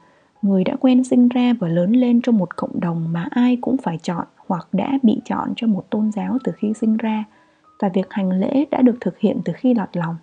người 0.43 0.65
đã 0.65 0.77
quen 0.81 1.05
sinh 1.05 1.29
ra 1.29 1.53
và 1.61 1.69
lớn 1.69 1.93
lên 1.93 2.21
trong 2.21 2.39
một 2.39 2.57
cộng 2.57 2.81
đồng 2.81 3.13
mà 3.13 3.29
ai 3.31 3.59
cũng 3.61 3.77
phải 3.77 3.99
chọn 4.03 4.27
hoặc 4.47 4.69
đã 4.73 4.99
bị 5.03 5.21
chọn 5.25 5.53
cho 5.57 5.67
một 5.67 5.91
tôn 5.91 6.13
giáo 6.13 6.39
từ 6.45 6.53
khi 6.57 6.73
sinh 6.75 6.97
ra. 6.97 7.25
Và 7.81 7.89
việc 7.89 8.07
hành 8.11 8.31
lễ 8.31 8.65
đã 8.71 8.83
được 8.83 8.97
thực 9.01 9.19
hiện 9.19 9.41
từ 9.45 9.53
khi 9.57 9.75
lọt 9.75 9.97
lòng. 9.97 10.17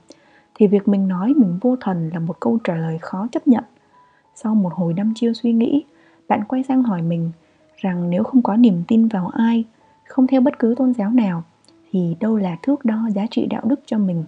Thì 0.56 0.68
việc 0.68 0.88
mình 0.88 1.08
nói 1.08 1.34
mình 1.38 1.58
vô 1.62 1.76
thần 1.76 2.10
là 2.14 2.20
một 2.20 2.40
câu 2.40 2.60
trả 2.64 2.76
lời 2.76 2.98
khó 3.02 3.28
chấp 3.32 3.48
nhận. 3.48 3.64
Sau 4.36 4.56
một 4.56 4.74
hồi 4.74 4.94
năm 4.94 5.14
chiêu 5.16 5.34
suy 5.34 5.54
nghĩ, 5.54 5.84
bạn 6.28 6.44
quay 6.48 6.64
sang 6.64 6.84
hỏi 6.84 7.02
mình 7.02 7.32
rằng 7.78 8.10
nếu 8.10 8.24
không 8.24 8.42
có 8.42 8.56
niềm 8.58 8.84
tin 8.88 9.08
vào 9.08 9.28
ai, 9.28 9.64
không 10.08 10.28
theo 10.28 10.42
bất 10.42 10.60
cứ 10.60 10.76
tôn 10.78 10.94
giáo 10.94 11.10
nào, 11.10 11.44
thì 11.92 12.16
đâu 12.20 12.38
là 12.38 12.58
thước 12.64 12.86
đo 12.86 13.10
giá 13.16 13.26
trị 13.32 13.48
đạo 13.50 13.62
đức 13.66 13.80
cho 13.86 13.98
mình? 13.98 14.24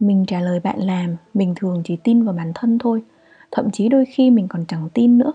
Mình 0.00 0.24
trả 0.26 0.40
lời 0.40 0.60
bạn 0.60 0.78
làm 0.78 1.16
mình 1.34 1.54
thường 1.56 1.82
chỉ 1.84 1.96
tin 1.96 2.24
vào 2.24 2.34
bản 2.34 2.52
thân 2.54 2.78
thôi 2.78 3.02
thậm 3.52 3.70
chí 3.70 3.88
đôi 3.88 4.04
khi 4.04 4.30
mình 4.30 4.48
còn 4.48 4.64
chẳng 4.68 4.88
tin 4.94 5.18
nữa. 5.18 5.32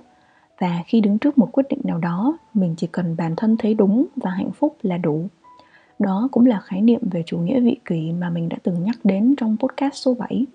Và 0.59 0.83
khi 0.87 1.01
đứng 1.01 1.17
trước 1.17 1.37
một 1.37 1.49
quyết 1.51 1.63
định 1.69 1.81
nào 1.83 1.97
đó, 1.97 2.37
mình 2.53 2.73
chỉ 2.77 2.87
cần 2.87 3.15
bản 3.17 3.35
thân 3.35 3.57
thấy 3.57 3.73
đúng 3.73 4.05
và 4.15 4.29
hạnh 4.29 4.51
phúc 4.51 4.77
là 4.81 4.97
đủ. 4.97 5.27
Đó 5.99 6.29
cũng 6.31 6.45
là 6.45 6.59
khái 6.59 6.81
niệm 6.81 7.01
về 7.11 7.23
chủ 7.25 7.37
nghĩa 7.37 7.59
vị 7.59 7.77
kỷ 7.85 8.11
mà 8.11 8.29
mình 8.29 8.49
đã 8.49 8.57
từng 8.63 8.83
nhắc 8.83 8.95
đến 9.03 9.35
trong 9.37 9.57
podcast 9.59 9.93
số 9.95 10.13
7 10.13 10.45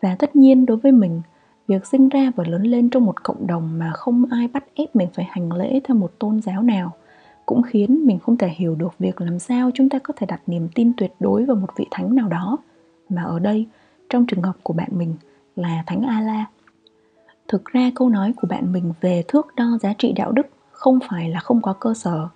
và 0.00 0.16
tất 0.18 0.36
nhiên, 0.36 0.66
đối 0.66 0.76
với 0.76 0.92
mình, 0.92 1.20
việc 1.66 1.86
sinh 1.86 2.08
ra 2.08 2.32
và 2.36 2.44
lớn 2.48 2.62
lên 2.62 2.90
trong 2.90 3.04
một 3.04 3.22
cộng 3.22 3.46
đồng 3.46 3.78
mà 3.78 3.92
không 3.92 4.24
ai 4.30 4.48
bắt 4.48 4.64
ép 4.74 4.96
mình 4.96 5.08
phải 5.14 5.26
hành 5.28 5.52
lễ 5.52 5.80
theo 5.84 5.96
một 5.96 6.12
tôn 6.18 6.40
giáo 6.40 6.62
nào 6.62 6.92
cũng 7.46 7.62
khiến 7.62 8.06
mình 8.06 8.18
không 8.18 8.36
thể 8.36 8.48
hiểu 8.48 8.74
được 8.74 8.98
việc 8.98 9.20
làm 9.20 9.38
sao 9.38 9.70
chúng 9.74 9.88
ta 9.88 9.98
có 9.98 10.14
thể 10.16 10.26
đặt 10.26 10.40
niềm 10.46 10.68
tin 10.74 10.92
tuyệt 10.96 11.12
đối 11.20 11.44
vào 11.44 11.56
một 11.56 11.70
vị 11.76 11.86
thánh 11.90 12.14
nào 12.14 12.28
đó. 12.28 12.58
Mà 13.08 13.22
ở 13.22 13.38
đây, 13.38 13.66
trong 14.10 14.26
trường 14.26 14.42
hợp 14.42 14.56
của 14.62 14.74
bạn 14.74 14.88
mình 14.92 15.14
là 15.56 15.82
thánh 15.86 16.02
Allah 16.02 16.46
thực 17.48 17.64
ra 17.64 17.90
câu 17.94 18.08
nói 18.08 18.32
của 18.36 18.46
bạn 18.46 18.72
mình 18.72 18.92
về 19.00 19.22
thước 19.28 19.46
đo 19.56 19.78
giá 19.82 19.92
trị 19.98 20.12
đạo 20.12 20.32
đức 20.32 20.46
không 20.70 20.98
phải 21.10 21.30
là 21.30 21.40
không 21.40 21.62
có 21.62 21.72
cơ 21.72 21.94
sở. 21.94 22.28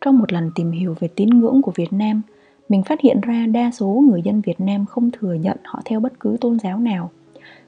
Trong 0.00 0.18
một 0.18 0.32
lần 0.32 0.50
tìm 0.54 0.70
hiểu 0.70 0.94
về 1.00 1.08
tín 1.08 1.30
ngưỡng 1.30 1.62
của 1.62 1.72
việt 1.74 1.92
nam, 1.92 2.22
mình 2.68 2.82
phát 2.82 3.00
hiện 3.00 3.20
ra 3.20 3.46
đa 3.46 3.70
số 3.70 3.86
người 4.10 4.22
dân 4.22 4.40
việt 4.40 4.60
nam 4.60 4.86
không 4.86 5.10
thừa 5.10 5.34
nhận 5.34 5.56
họ 5.64 5.80
theo 5.84 6.00
bất 6.00 6.20
cứ 6.20 6.36
tôn 6.40 6.58
giáo 6.58 6.78
nào. 6.78 7.10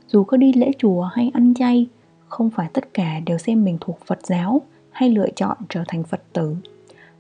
Dù 0.07 0.25
có 0.25 0.37
đi 0.37 0.53
lễ 0.53 0.71
chùa 0.79 1.03
hay 1.03 1.31
ăn 1.35 1.55
chay, 1.55 1.87
không 2.29 2.51
phải 2.51 2.69
tất 2.73 2.95
cả 2.95 3.21
đều 3.27 3.39
xem 3.39 3.65
mình 3.65 3.79
thuộc 3.81 3.99
phật 4.07 4.27
giáo 4.27 4.63
hay 4.91 5.11
lựa 5.11 5.29
chọn 5.37 5.57
trở 5.69 5.85
thành 5.89 6.05
phật 6.05 6.23
tử. 6.33 6.57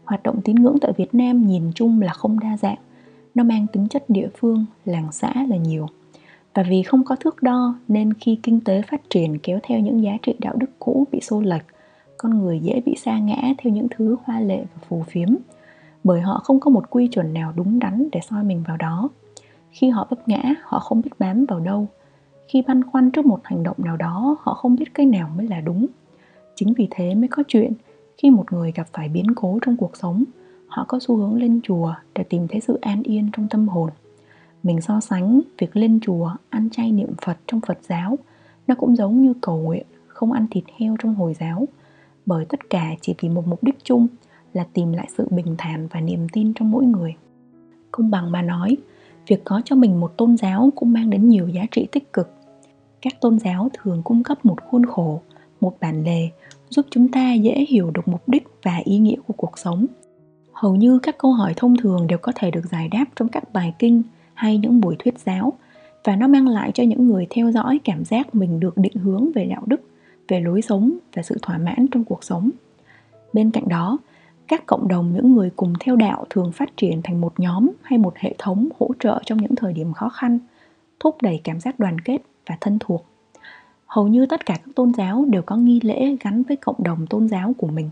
Hoạt 0.04 0.22
động 0.22 0.40
tín 0.44 0.56
ngưỡng 0.56 0.76
tại 0.80 0.92
việt 0.96 1.14
nam 1.14 1.46
nhìn 1.46 1.70
chung 1.74 2.02
là 2.02 2.12
không 2.12 2.40
đa 2.40 2.56
dạng, 2.56 2.78
nó 3.34 3.44
mang 3.44 3.66
tính 3.72 3.88
chất 3.88 4.04
địa 4.10 4.28
phương, 4.38 4.64
làng 4.84 5.08
xã 5.12 5.32
là 5.48 5.56
nhiều 5.56 5.86
và 6.54 6.62
vì 6.62 6.82
không 6.82 7.04
có 7.04 7.16
thước 7.16 7.42
đo 7.42 7.74
nên 7.88 8.12
khi 8.12 8.38
kinh 8.42 8.60
tế 8.60 8.82
phát 8.82 9.00
triển 9.10 9.38
kéo 9.38 9.58
theo 9.62 9.80
những 9.80 10.02
giá 10.02 10.12
trị 10.22 10.34
đạo 10.38 10.54
đức 10.56 10.70
cũ 10.78 11.06
bị 11.12 11.20
xô 11.20 11.40
lệch, 11.40 11.64
con 12.16 12.38
người 12.38 12.58
dễ 12.58 12.80
bị 12.86 12.94
sa 12.96 13.18
ngã 13.18 13.54
theo 13.58 13.72
những 13.72 13.86
thứ 13.90 14.16
hoa 14.24 14.40
lệ 14.40 14.64
và 14.74 14.82
phù 14.88 15.02
phiếm, 15.08 15.28
bởi 16.04 16.20
họ 16.20 16.40
không 16.44 16.60
có 16.60 16.70
một 16.70 16.90
quy 16.90 17.08
chuẩn 17.08 17.32
nào 17.32 17.52
đúng 17.56 17.78
đắn 17.78 18.08
để 18.12 18.20
soi 18.30 18.44
mình 18.44 18.62
vào 18.66 18.76
đó. 18.76 19.08
Khi 19.70 19.88
họ 19.88 20.06
vấp 20.10 20.28
ngã, 20.28 20.54
họ 20.62 20.78
không 20.78 21.00
biết 21.00 21.10
bám 21.18 21.44
vào 21.44 21.60
đâu. 21.60 21.86
Khi 22.48 22.62
băn 22.62 22.84
khoăn 22.84 23.10
trước 23.10 23.26
một 23.26 23.40
hành 23.44 23.62
động 23.62 23.76
nào 23.78 23.96
đó, 23.96 24.36
họ 24.40 24.54
không 24.54 24.76
biết 24.76 24.94
cái 24.94 25.06
nào 25.06 25.30
mới 25.36 25.48
là 25.48 25.60
đúng. 25.60 25.86
Chính 26.54 26.74
vì 26.74 26.88
thế 26.90 27.14
mới 27.14 27.28
có 27.28 27.42
chuyện, 27.48 27.72
khi 28.18 28.30
một 28.30 28.52
người 28.52 28.72
gặp 28.72 28.86
phải 28.92 29.08
biến 29.08 29.26
cố 29.36 29.58
trong 29.62 29.76
cuộc 29.76 29.96
sống, 29.96 30.24
họ 30.66 30.84
có 30.88 30.98
xu 31.00 31.16
hướng 31.16 31.34
lên 31.34 31.60
chùa 31.62 31.94
để 32.14 32.22
tìm 32.22 32.48
thấy 32.48 32.60
sự 32.60 32.78
an 32.82 33.02
yên 33.02 33.30
trong 33.32 33.48
tâm 33.48 33.68
hồn 33.68 33.90
mình 34.62 34.80
so 34.80 35.00
sánh 35.00 35.40
việc 35.58 35.76
lên 35.76 35.98
chùa 36.02 36.30
ăn 36.50 36.70
chay 36.70 36.92
niệm 36.92 37.12
phật 37.24 37.36
trong 37.46 37.60
phật 37.60 37.78
giáo, 37.88 38.18
nó 38.66 38.74
cũng 38.74 38.96
giống 38.96 39.22
như 39.22 39.34
cầu 39.40 39.58
nguyện 39.58 39.86
không 40.06 40.32
ăn 40.32 40.46
thịt 40.50 40.64
heo 40.78 40.96
trong 41.02 41.14
hồi 41.14 41.34
giáo. 41.40 41.66
Bởi 42.26 42.44
tất 42.44 42.70
cả 42.70 42.90
chỉ 43.00 43.14
vì 43.20 43.28
một 43.28 43.46
mục 43.46 43.62
đích 43.62 43.84
chung 43.84 44.06
là 44.52 44.66
tìm 44.72 44.92
lại 44.92 45.08
sự 45.16 45.28
bình 45.30 45.54
thản 45.58 45.88
và 45.90 46.00
niềm 46.00 46.26
tin 46.32 46.52
trong 46.54 46.70
mỗi 46.70 46.84
người. 46.84 47.14
Công 47.90 48.10
bằng 48.10 48.32
mà 48.32 48.42
nói, 48.42 48.76
việc 49.26 49.44
có 49.44 49.62
cho 49.64 49.76
mình 49.76 50.00
một 50.00 50.16
tôn 50.16 50.36
giáo 50.36 50.70
cũng 50.76 50.92
mang 50.92 51.10
đến 51.10 51.28
nhiều 51.28 51.48
giá 51.48 51.62
trị 51.70 51.86
tích 51.92 52.12
cực. 52.12 52.30
Các 53.02 53.12
tôn 53.20 53.38
giáo 53.38 53.68
thường 53.74 54.02
cung 54.04 54.22
cấp 54.22 54.44
một 54.44 54.56
khuôn 54.70 54.86
khổ, 54.86 55.20
một 55.60 55.76
bản 55.80 56.04
lề, 56.04 56.28
giúp 56.70 56.86
chúng 56.90 57.08
ta 57.08 57.32
dễ 57.32 57.64
hiểu 57.68 57.90
được 57.90 58.08
mục 58.08 58.28
đích 58.28 58.48
và 58.62 58.76
ý 58.84 58.98
nghĩa 58.98 59.16
của 59.26 59.34
cuộc 59.36 59.58
sống. 59.58 59.86
Hầu 60.52 60.76
như 60.76 60.98
các 60.98 61.18
câu 61.18 61.32
hỏi 61.32 61.52
thông 61.56 61.76
thường 61.76 62.06
đều 62.06 62.18
có 62.18 62.32
thể 62.34 62.50
được 62.50 62.66
giải 62.70 62.88
đáp 62.88 63.04
trong 63.16 63.28
các 63.28 63.52
bài 63.52 63.74
kinh 63.78 64.02
hay 64.40 64.58
những 64.58 64.80
buổi 64.80 64.96
thuyết 64.98 65.18
giáo, 65.18 65.52
và 66.04 66.16
nó 66.16 66.28
mang 66.28 66.48
lại 66.48 66.70
cho 66.74 66.84
những 66.84 67.08
người 67.08 67.26
theo 67.30 67.52
dõi 67.52 67.80
cảm 67.84 68.04
giác 68.04 68.34
mình 68.34 68.60
được 68.60 68.76
định 68.76 68.94
hướng 68.94 69.32
về 69.34 69.44
đạo 69.44 69.62
đức, 69.66 69.80
về 70.28 70.40
lối 70.40 70.62
sống 70.62 70.92
và 71.14 71.22
sự 71.22 71.38
thỏa 71.42 71.58
mãn 71.58 71.86
trong 71.90 72.04
cuộc 72.04 72.24
sống. 72.24 72.50
Bên 73.32 73.50
cạnh 73.50 73.68
đó, 73.68 73.98
các 74.48 74.66
cộng 74.66 74.88
đồng 74.88 75.12
những 75.14 75.32
người 75.32 75.50
cùng 75.56 75.72
theo 75.80 75.96
đạo 75.96 76.26
thường 76.30 76.52
phát 76.52 76.76
triển 76.76 77.00
thành 77.04 77.20
một 77.20 77.40
nhóm 77.40 77.70
hay 77.82 77.98
một 77.98 78.16
hệ 78.16 78.34
thống 78.38 78.68
hỗ 78.78 78.90
trợ 78.98 79.22
trong 79.26 79.38
những 79.38 79.56
thời 79.56 79.72
điểm 79.72 79.92
khó 79.92 80.08
khăn, 80.08 80.38
thúc 81.00 81.16
đẩy 81.22 81.40
cảm 81.44 81.60
giác 81.60 81.78
đoàn 81.78 82.00
kết 82.00 82.18
và 82.46 82.56
thân 82.60 82.78
thuộc. 82.80 83.04
Hầu 83.86 84.08
như 84.08 84.26
tất 84.26 84.46
cả 84.46 84.54
các 84.64 84.74
tôn 84.76 84.94
giáo 84.94 85.24
đều 85.28 85.42
có 85.42 85.56
nghi 85.56 85.80
lễ 85.82 86.16
gắn 86.20 86.42
với 86.42 86.56
cộng 86.56 86.82
đồng 86.82 87.06
tôn 87.06 87.28
giáo 87.28 87.54
của 87.58 87.66
mình, 87.68 87.90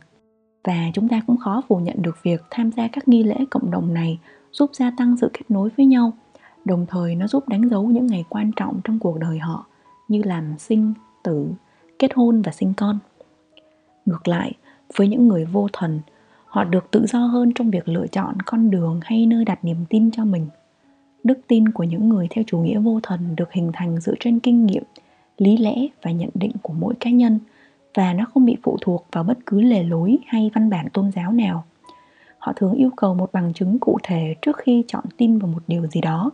và 0.64 0.90
chúng 0.94 1.08
ta 1.08 1.22
cũng 1.26 1.36
khó 1.36 1.62
phủ 1.68 1.76
nhận 1.76 2.02
được 2.02 2.16
việc 2.22 2.42
tham 2.50 2.72
gia 2.72 2.88
các 2.88 3.08
nghi 3.08 3.22
lễ 3.22 3.36
cộng 3.50 3.70
đồng 3.70 3.94
này 3.94 4.18
giúp 4.52 4.70
gia 4.72 4.92
tăng 4.96 5.16
sự 5.16 5.30
kết 5.32 5.42
nối 5.48 5.70
với 5.76 5.86
nhau 5.86 6.12
đồng 6.64 6.86
thời 6.86 7.14
nó 7.14 7.26
giúp 7.26 7.48
đánh 7.48 7.68
dấu 7.68 7.86
những 7.86 8.06
ngày 8.06 8.24
quan 8.28 8.50
trọng 8.56 8.80
trong 8.84 8.98
cuộc 8.98 9.18
đời 9.18 9.38
họ, 9.38 9.66
như 10.08 10.22
làm 10.22 10.58
sinh, 10.58 10.94
tử, 11.22 11.48
kết 11.98 12.10
hôn 12.14 12.42
và 12.42 12.52
sinh 12.52 12.72
con. 12.76 12.98
Ngược 14.06 14.28
lại, 14.28 14.52
với 14.96 15.08
những 15.08 15.28
người 15.28 15.44
vô 15.44 15.68
thần, 15.72 16.00
họ 16.46 16.64
được 16.64 16.90
tự 16.90 17.06
do 17.06 17.18
hơn 17.18 17.52
trong 17.54 17.70
việc 17.70 17.88
lựa 17.88 18.06
chọn 18.06 18.36
con 18.46 18.70
đường 18.70 19.00
hay 19.02 19.26
nơi 19.26 19.44
đặt 19.44 19.64
niềm 19.64 19.76
tin 19.88 20.10
cho 20.10 20.24
mình. 20.24 20.46
Đức 21.24 21.38
tin 21.46 21.68
của 21.68 21.84
những 21.84 22.08
người 22.08 22.26
theo 22.30 22.44
chủ 22.46 22.58
nghĩa 22.58 22.78
vô 22.78 23.00
thần 23.02 23.36
được 23.36 23.52
hình 23.52 23.70
thành 23.72 24.00
dựa 24.00 24.14
trên 24.20 24.40
kinh 24.40 24.66
nghiệm, 24.66 24.82
lý 25.38 25.56
lẽ 25.56 25.86
và 26.02 26.10
nhận 26.10 26.30
định 26.34 26.52
của 26.62 26.72
mỗi 26.72 26.94
cá 27.00 27.10
nhân, 27.10 27.38
và 27.94 28.12
nó 28.12 28.24
không 28.34 28.44
bị 28.44 28.56
phụ 28.62 28.76
thuộc 28.80 29.06
vào 29.12 29.24
bất 29.24 29.38
cứ 29.46 29.60
lề 29.60 29.82
lối 29.82 30.18
hay 30.26 30.50
văn 30.54 30.70
bản 30.70 30.88
tôn 30.92 31.10
giáo 31.12 31.32
nào. 31.32 31.64
Họ 32.38 32.52
thường 32.56 32.72
yêu 32.72 32.90
cầu 32.96 33.14
một 33.14 33.32
bằng 33.32 33.52
chứng 33.52 33.78
cụ 33.78 33.98
thể 34.02 34.34
trước 34.42 34.56
khi 34.56 34.84
chọn 34.88 35.04
tin 35.16 35.38
vào 35.38 35.50
một 35.50 35.62
điều 35.66 35.86
gì 35.86 36.00
đó 36.00 36.30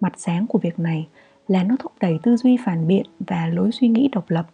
mặt 0.00 0.12
sáng 0.16 0.46
của 0.46 0.58
việc 0.58 0.78
này 0.78 1.08
là 1.48 1.64
nó 1.64 1.76
thúc 1.78 1.92
đẩy 2.00 2.18
tư 2.22 2.36
duy 2.36 2.56
phản 2.64 2.86
biện 2.86 3.06
và 3.20 3.46
lối 3.46 3.72
suy 3.72 3.88
nghĩ 3.88 4.08
độc 4.12 4.24
lập. 4.28 4.46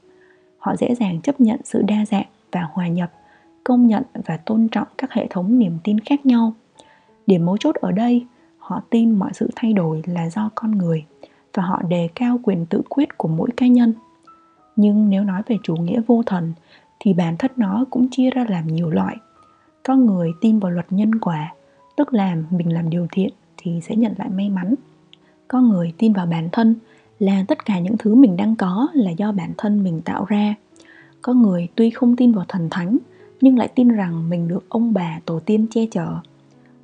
Họ 0.59 0.77
dễ 0.77 0.95
dàng 0.95 1.21
chấp 1.21 1.41
nhận 1.41 1.61
sự 1.65 1.83
đa 1.83 2.05
dạng 2.07 2.27
và 2.53 2.69
hòa 2.73 2.89
nhập, 2.89 3.13
công 3.65 3.87
nhận 3.87 4.03
và 4.27 4.37
tôn 4.37 4.69
trọng 4.69 4.89
các 4.99 5.13
hệ 5.13 5.27
thống 5.31 5.59
niềm 5.59 5.79
tin 5.85 6.01
khác 6.01 6.27
nhau. 6.27 6.55
Điểm 7.27 7.47
mấu 7.47 7.57
chốt 7.57 7.75
ở 7.75 7.93
đây, 7.93 8.27
họ 8.59 8.83
tin 8.91 9.11
mọi 9.11 9.31
sự 9.35 9.51
thay 9.57 9.73
đổi 9.73 10.03
là 10.07 10.31
do 10.31 10.51
con 10.55 10.71
người 10.71 11.05
và 11.55 11.63
họ 11.63 11.83
đề 11.89 12.09
cao 12.15 12.41
quyền 12.43 12.67
tự 12.67 12.83
quyết 12.89 13.19
của 13.19 13.29
mỗi 13.29 13.51
cá 13.57 13.67
nhân. 13.67 13.95
Nhưng 14.77 15.11
nếu 15.11 15.25
nói 15.25 15.43
về 15.47 15.57
chủ 15.63 15.77
nghĩa 15.77 16.01
vô 16.07 16.23
thần, 16.27 16.53
thì 17.01 17.13
bản 17.13 17.37
thân 17.37 17.51
nó 17.57 17.85
cũng 17.91 18.09
chia 18.11 18.31
ra 18.31 18.45
làm 18.49 18.67
nhiều 18.67 18.91
loại. 18.91 19.17
Có 19.83 19.97
người 19.97 20.31
tin 20.41 20.59
vào 20.59 20.71
luật 20.71 20.87
nhân 20.91 21.15
quả, 21.15 21.55
tức 21.97 22.15
là 22.15 22.37
mình 22.51 22.73
làm 22.73 22.91
điều 22.91 23.07
thiện 23.13 23.31
thì 23.57 23.81
sẽ 23.81 23.97
nhận 23.97 24.15
lại 24.19 24.29
may 24.29 24.51
mắn 24.51 24.75
có 25.51 25.61
người 25.61 25.93
tin 25.99 26.13
vào 26.13 26.27
bản 26.27 26.49
thân 26.53 26.75
là 27.19 27.45
tất 27.49 27.65
cả 27.65 27.79
những 27.79 27.97
thứ 27.99 28.15
mình 28.15 28.37
đang 28.37 28.57
có 28.57 28.89
là 28.95 29.11
do 29.11 29.33
bản 29.33 29.53
thân 29.59 29.85
mình 29.85 30.01
tạo 30.01 30.25
ra. 30.25 30.55
Có 31.23 31.33
người 31.33 31.69
tuy 31.75 31.91
không 31.91 32.17
tin 32.17 32.33
vào 32.33 32.45
thần 32.49 32.69
thánh, 32.71 32.99
nhưng 33.41 33.59
lại 33.59 33.69
tin 33.75 33.89
rằng 33.89 34.31
mình 34.31 34.49
được 34.49 34.69
ông 34.69 34.93
bà 34.93 35.21
tổ 35.25 35.41
tiên 35.41 35.67
che 35.71 35.87
chở. 35.91 36.07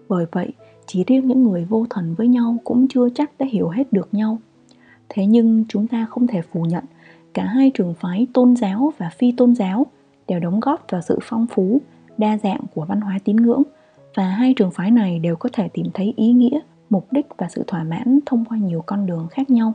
Bởi 0.08 0.26
vậy, 0.32 0.48
chỉ 0.86 1.04
riêng 1.06 1.26
những 1.26 1.42
người 1.42 1.64
vô 1.64 1.86
thần 1.90 2.14
với 2.14 2.28
nhau 2.28 2.56
cũng 2.64 2.88
chưa 2.88 3.08
chắc 3.14 3.30
đã 3.38 3.46
hiểu 3.46 3.68
hết 3.68 3.92
được 3.92 4.08
nhau. 4.12 4.38
Thế 5.08 5.26
nhưng 5.26 5.64
chúng 5.68 5.86
ta 5.86 6.06
không 6.10 6.26
thể 6.26 6.40
phủ 6.52 6.62
nhận 6.62 6.84
cả 7.34 7.44
hai 7.44 7.70
trường 7.74 7.94
phái 7.94 8.26
tôn 8.32 8.56
giáo 8.56 8.92
và 8.98 9.10
phi 9.18 9.32
tôn 9.32 9.54
giáo 9.54 9.86
đều 10.28 10.40
đóng 10.40 10.60
góp 10.60 10.84
vào 10.90 11.00
sự 11.00 11.18
phong 11.22 11.46
phú, 11.46 11.80
đa 12.18 12.38
dạng 12.38 12.60
của 12.74 12.84
văn 12.84 13.00
hóa 13.00 13.18
tín 13.24 13.36
ngưỡng, 13.36 13.62
và 14.14 14.28
hai 14.28 14.54
trường 14.54 14.70
phái 14.70 14.90
này 14.90 15.18
đều 15.18 15.36
có 15.36 15.48
thể 15.52 15.68
tìm 15.68 15.86
thấy 15.94 16.14
ý 16.16 16.32
nghĩa 16.32 16.60
mục 16.90 17.12
đích 17.12 17.26
và 17.38 17.48
sự 17.48 17.64
thỏa 17.66 17.84
mãn 17.84 18.18
thông 18.26 18.44
qua 18.44 18.58
nhiều 18.58 18.82
con 18.86 19.06
đường 19.06 19.26
khác 19.30 19.50
nhau. 19.50 19.74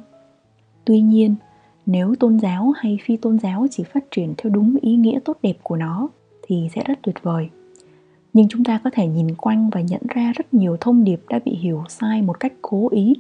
Tuy 0.86 1.02
nhiên, 1.02 1.36
nếu 1.86 2.16
tôn 2.16 2.40
giáo 2.40 2.72
hay 2.76 2.98
phi 3.06 3.18
tôn 3.18 3.40
giáo 3.40 3.66
chỉ 3.72 3.84
phát 3.84 4.04
triển 4.12 4.34
theo 4.38 4.54
đúng 4.54 4.76
ý 4.82 4.96
nghĩa 4.96 5.20
tốt 5.26 5.38
đẹp 5.42 5.58
của 5.64 5.76
nó, 5.76 6.10
thì 6.42 6.70
sẽ 6.76 6.84
rất 6.86 7.00
tuyệt 7.02 7.16
vời. 7.24 7.50
Nhưng 8.34 8.48
chúng 8.50 8.64
ta 8.64 8.82
có 8.84 8.90
thể 8.94 9.08
nhìn 9.08 9.36
quanh 9.36 9.70
và 9.70 9.82
nhận 9.82 10.02
ra 10.10 10.32
rất 10.36 10.54
nhiều 10.54 10.78
thông 10.80 11.04
điệp 11.04 11.22
đã 11.30 11.40
bị 11.46 11.56
hiểu 11.56 11.84
sai 11.90 12.22
một 12.22 12.40
cách 12.40 12.54
cố 12.62 12.90
ý 12.92 13.14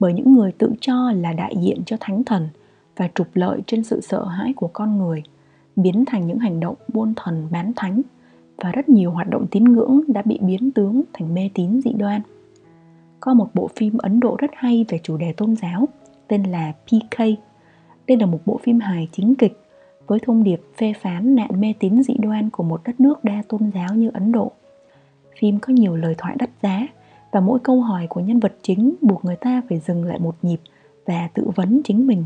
bởi 0.00 0.12
những 0.12 0.32
người 0.32 0.52
tự 0.52 0.72
cho 0.80 1.12
là 1.12 1.32
đại 1.32 1.54
diện 1.62 1.82
cho 1.86 1.96
thánh 2.00 2.24
thần 2.24 2.48
và 2.96 3.08
trục 3.14 3.26
lợi 3.34 3.60
trên 3.66 3.84
sự 3.84 4.00
sợ 4.00 4.24
hãi 4.24 4.52
của 4.56 4.68
con 4.72 4.98
người, 4.98 5.22
biến 5.76 6.04
thành 6.06 6.26
những 6.26 6.38
hành 6.38 6.60
động 6.60 6.74
buôn 6.92 7.12
thần 7.16 7.48
bán 7.50 7.72
thánh 7.76 8.02
và 8.56 8.72
rất 8.72 8.88
nhiều 8.88 9.10
hoạt 9.10 9.30
động 9.30 9.46
tín 9.50 9.64
ngưỡng 9.64 10.00
đã 10.08 10.22
bị 10.22 10.38
biến 10.42 10.70
tướng 10.70 11.02
thành 11.12 11.34
mê 11.34 11.50
tín 11.54 11.80
dị 11.84 11.92
đoan 11.92 12.20
có 13.20 13.34
một 13.34 13.48
bộ 13.54 13.70
phim 13.76 13.98
ấn 13.98 14.20
độ 14.20 14.36
rất 14.38 14.50
hay 14.54 14.84
về 14.88 15.00
chủ 15.02 15.16
đề 15.16 15.32
tôn 15.32 15.56
giáo, 15.56 15.88
tên 16.28 16.42
là 16.42 16.72
pk 16.86 17.18
đây 18.08 18.16
là 18.16 18.26
một 18.26 18.40
bộ 18.46 18.60
phim 18.62 18.80
hài 18.80 19.08
chính 19.12 19.34
kịch 19.34 19.60
với 20.06 20.18
thông 20.18 20.42
điệp 20.42 20.60
phê 20.76 20.92
phán 21.00 21.34
nạn 21.34 21.50
mê 21.60 21.74
tín 21.78 22.02
dị 22.02 22.14
đoan 22.18 22.50
của 22.50 22.62
một 22.62 22.80
đất 22.84 23.00
nước 23.00 23.24
đa 23.24 23.42
tôn 23.48 23.70
giáo 23.74 23.94
như 23.94 24.10
Ấn 24.14 24.32
Độ. 24.32 24.52
Phim 25.38 25.58
có 25.58 25.72
nhiều 25.72 25.96
lời 25.96 26.14
thoại 26.18 26.36
đắt 26.38 26.50
giá 26.62 26.86
và 27.32 27.40
mỗi 27.40 27.58
câu 27.58 27.80
hỏi 27.80 28.06
của 28.08 28.20
nhân 28.20 28.40
vật 28.40 28.56
chính 28.62 28.94
buộc 29.00 29.24
người 29.24 29.36
ta 29.36 29.62
phải 29.68 29.78
dừng 29.78 30.04
lại 30.04 30.18
một 30.18 30.34
nhịp 30.42 30.60
và 31.06 31.28
tự 31.34 31.50
vấn 31.54 31.80
chính 31.84 32.06
mình 32.06 32.24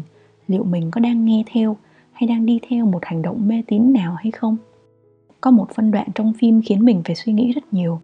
liệu 0.48 0.64
mình 0.64 0.90
có 0.90 1.00
đang 1.00 1.24
nghe 1.24 1.44
theo 1.52 1.76
hay 2.12 2.28
đang 2.28 2.46
đi 2.46 2.60
theo 2.68 2.86
một 2.86 3.04
hành 3.04 3.22
động 3.22 3.48
mê 3.48 3.62
tín 3.66 3.92
nào 3.92 4.14
hay 4.14 4.30
không. 4.30 4.56
Có 5.40 5.50
một 5.50 5.66
phân 5.74 5.90
đoạn 5.90 6.08
trong 6.14 6.32
phim 6.38 6.62
khiến 6.64 6.84
mình 6.84 7.02
phải 7.04 7.14
suy 7.16 7.32
nghĩ 7.32 7.52
rất 7.52 7.72
nhiều. 7.72 8.00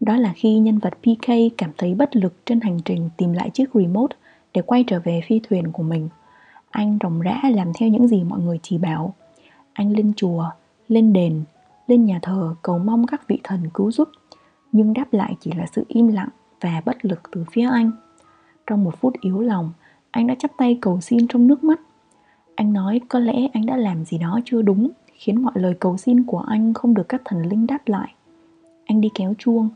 Đó 0.00 0.16
là 0.16 0.32
khi 0.36 0.58
nhân 0.58 0.78
vật 0.78 0.94
PK 1.02 1.28
cảm 1.58 1.70
thấy 1.78 1.94
bất 1.94 2.16
lực 2.16 2.34
trên 2.46 2.60
hành 2.60 2.78
trình 2.84 3.10
tìm 3.16 3.32
lại 3.32 3.50
chiếc 3.50 3.74
remote 3.74 4.16
để 4.54 4.62
quay 4.62 4.84
trở 4.86 5.00
về 5.00 5.20
phi 5.26 5.40
thuyền 5.48 5.72
của 5.72 5.82
mình. 5.82 6.08
Anh 6.70 6.98
ròng 7.02 7.20
rã 7.20 7.40
làm 7.54 7.72
theo 7.78 7.88
những 7.88 8.08
gì 8.08 8.24
mọi 8.24 8.40
người 8.40 8.58
chỉ 8.62 8.78
bảo. 8.78 9.14
Anh 9.72 9.92
lên 9.92 10.12
chùa, 10.16 10.44
lên 10.88 11.12
đền, 11.12 11.42
lên 11.86 12.04
nhà 12.04 12.18
thờ 12.22 12.54
cầu 12.62 12.78
mong 12.78 13.06
các 13.06 13.28
vị 13.28 13.40
thần 13.44 13.60
cứu 13.74 13.90
giúp. 13.90 14.08
Nhưng 14.72 14.92
đáp 14.92 15.12
lại 15.12 15.36
chỉ 15.40 15.52
là 15.56 15.66
sự 15.72 15.84
im 15.88 16.08
lặng 16.08 16.28
và 16.60 16.82
bất 16.84 17.04
lực 17.04 17.20
từ 17.32 17.44
phía 17.52 17.68
anh. 17.70 17.90
Trong 18.66 18.84
một 18.84 19.00
phút 19.00 19.14
yếu 19.20 19.40
lòng, 19.40 19.72
anh 20.10 20.26
đã 20.26 20.34
chắp 20.38 20.50
tay 20.58 20.78
cầu 20.80 21.00
xin 21.00 21.28
trong 21.28 21.46
nước 21.46 21.64
mắt. 21.64 21.80
Anh 22.54 22.72
nói 22.72 23.00
có 23.08 23.18
lẽ 23.18 23.48
anh 23.52 23.66
đã 23.66 23.76
làm 23.76 24.04
gì 24.04 24.18
đó 24.18 24.40
chưa 24.44 24.62
đúng, 24.62 24.90
khiến 25.12 25.42
mọi 25.42 25.52
lời 25.54 25.74
cầu 25.80 25.96
xin 25.96 26.22
của 26.22 26.38
anh 26.38 26.74
không 26.74 26.94
được 26.94 27.08
các 27.08 27.22
thần 27.24 27.42
linh 27.42 27.66
đáp 27.66 27.78
lại. 27.86 28.14
Anh 28.84 29.00
đi 29.00 29.08
kéo 29.14 29.34
chuông 29.38 29.68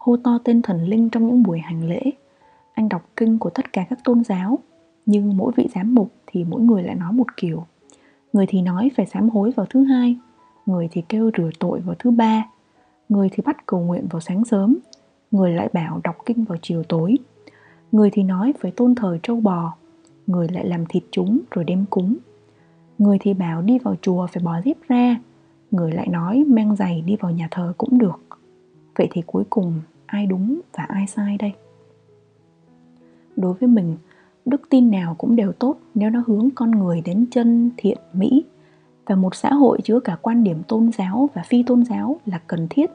hô 0.00 0.16
to 0.16 0.38
tên 0.44 0.62
thần 0.62 0.84
linh 0.84 1.10
trong 1.10 1.26
những 1.26 1.42
buổi 1.42 1.58
hành 1.58 1.88
lễ. 1.88 2.02
Anh 2.72 2.88
đọc 2.88 3.02
kinh 3.16 3.38
của 3.38 3.50
tất 3.50 3.72
cả 3.72 3.86
các 3.90 3.98
tôn 4.04 4.24
giáo, 4.24 4.58
nhưng 5.06 5.36
mỗi 5.36 5.52
vị 5.56 5.68
giám 5.74 5.94
mục 5.94 6.12
thì 6.26 6.44
mỗi 6.44 6.60
người 6.60 6.82
lại 6.82 6.94
nói 6.94 7.12
một 7.12 7.36
kiểu. 7.36 7.64
Người 8.32 8.46
thì 8.48 8.62
nói 8.62 8.90
phải 8.96 9.06
sám 9.06 9.28
hối 9.28 9.50
vào 9.50 9.66
thứ 9.70 9.84
hai, 9.84 10.16
người 10.66 10.88
thì 10.92 11.02
kêu 11.08 11.30
rửa 11.36 11.50
tội 11.58 11.80
vào 11.80 11.94
thứ 11.98 12.10
ba, 12.10 12.44
người 13.08 13.28
thì 13.32 13.42
bắt 13.46 13.66
cầu 13.66 13.80
nguyện 13.80 14.06
vào 14.10 14.20
sáng 14.20 14.44
sớm, 14.44 14.76
người 15.30 15.52
lại 15.52 15.68
bảo 15.72 16.00
đọc 16.04 16.16
kinh 16.26 16.44
vào 16.44 16.58
chiều 16.62 16.82
tối. 16.82 17.16
Người 17.92 18.10
thì 18.12 18.22
nói 18.22 18.54
phải 18.60 18.70
tôn 18.70 18.94
thờ 18.94 19.18
trâu 19.22 19.40
bò, 19.40 19.74
người 20.26 20.48
lại 20.48 20.66
làm 20.66 20.86
thịt 20.86 21.02
chúng 21.10 21.40
rồi 21.50 21.64
đem 21.64 21.84
cúng. 21.90 22.16
Người 22.98 23.18
thì 23.20 23.34
bảo 23.34 23.62
đi 23.62 23.78
vào 23.78 23.94
chùa 24.02 24.26
phải 24.26 24.42
bỏ 24.42 24.60
dép 24.64 24.76
ra, 24.88 25.20
người 25.70 25.92
lại 25.92 26.08
nói 26.08 26.44
mang 26.46 26.76
giày 26.76 27.02
đi 27.06 27.16
vào 27.16 27.32
nhà 27.32 27.48
thờ 27.50 27.72
cũng 27.78 27.98
được 27.98 28.39
vậy 29.00 29.08
thì 29.12 29.22
cuối 29.26 29.44
cùng, 29.50 29.80
ai 30.06 30.26
đúng 30.26 30.60
và 30.76 30.84
ai 30.84 31.06
sai 31.06 31.36
đây? 31.38 31.52
Đối 33.36 33.54
với 33.54 33.68
mình, 33.68 33.96
đức 34.44 34.62
tin 34.70 34.90
nào 34.90 35.14
cũng 35.18 35.36
đều 35.36 35.52
tốt 35.52 35.76
nếu 35.94 36.10
nó 36.10 36.22
hướng 36.26 36.48
con 36.54 36.70
người 36.70 37.00
đến 37.00 37.26
chân 37.30 37.70
thiện, 37.76 37.98
mỹ. 38.12 38.44
Và 39.06 39.14
một 39.14 39.34
xã 39.34 39.54
hội 39.54 39.78
chứa 39.84 40.00
cả 40.00 40.16
quan 40.22 40.44
điểm 40.44 40.62
tôn 40.68 40.90
giáo 40.98 41.28
và 41.34 41.42
phi 41.42 41.62
tôn 41.62 41.84
giáo 41.84 42.20
là 42.26 42.40
cần 42.46 42.66
thiết 42.70 42.90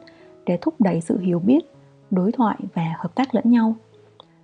để 0.46 0.58
thúc 0.62 0.74
đẩy 0.80 1.02
sự 1.02 1.20
hiểu 1.20 1.40
biết, 1.40 1.66
đối 2.12 2.32
thoại 2.32 2.58
và 2.74 2.96
hợp 2.98 3.16
tác 3.16 3.36
lẫn 3.36 3.52
nhau. 3.52 3.76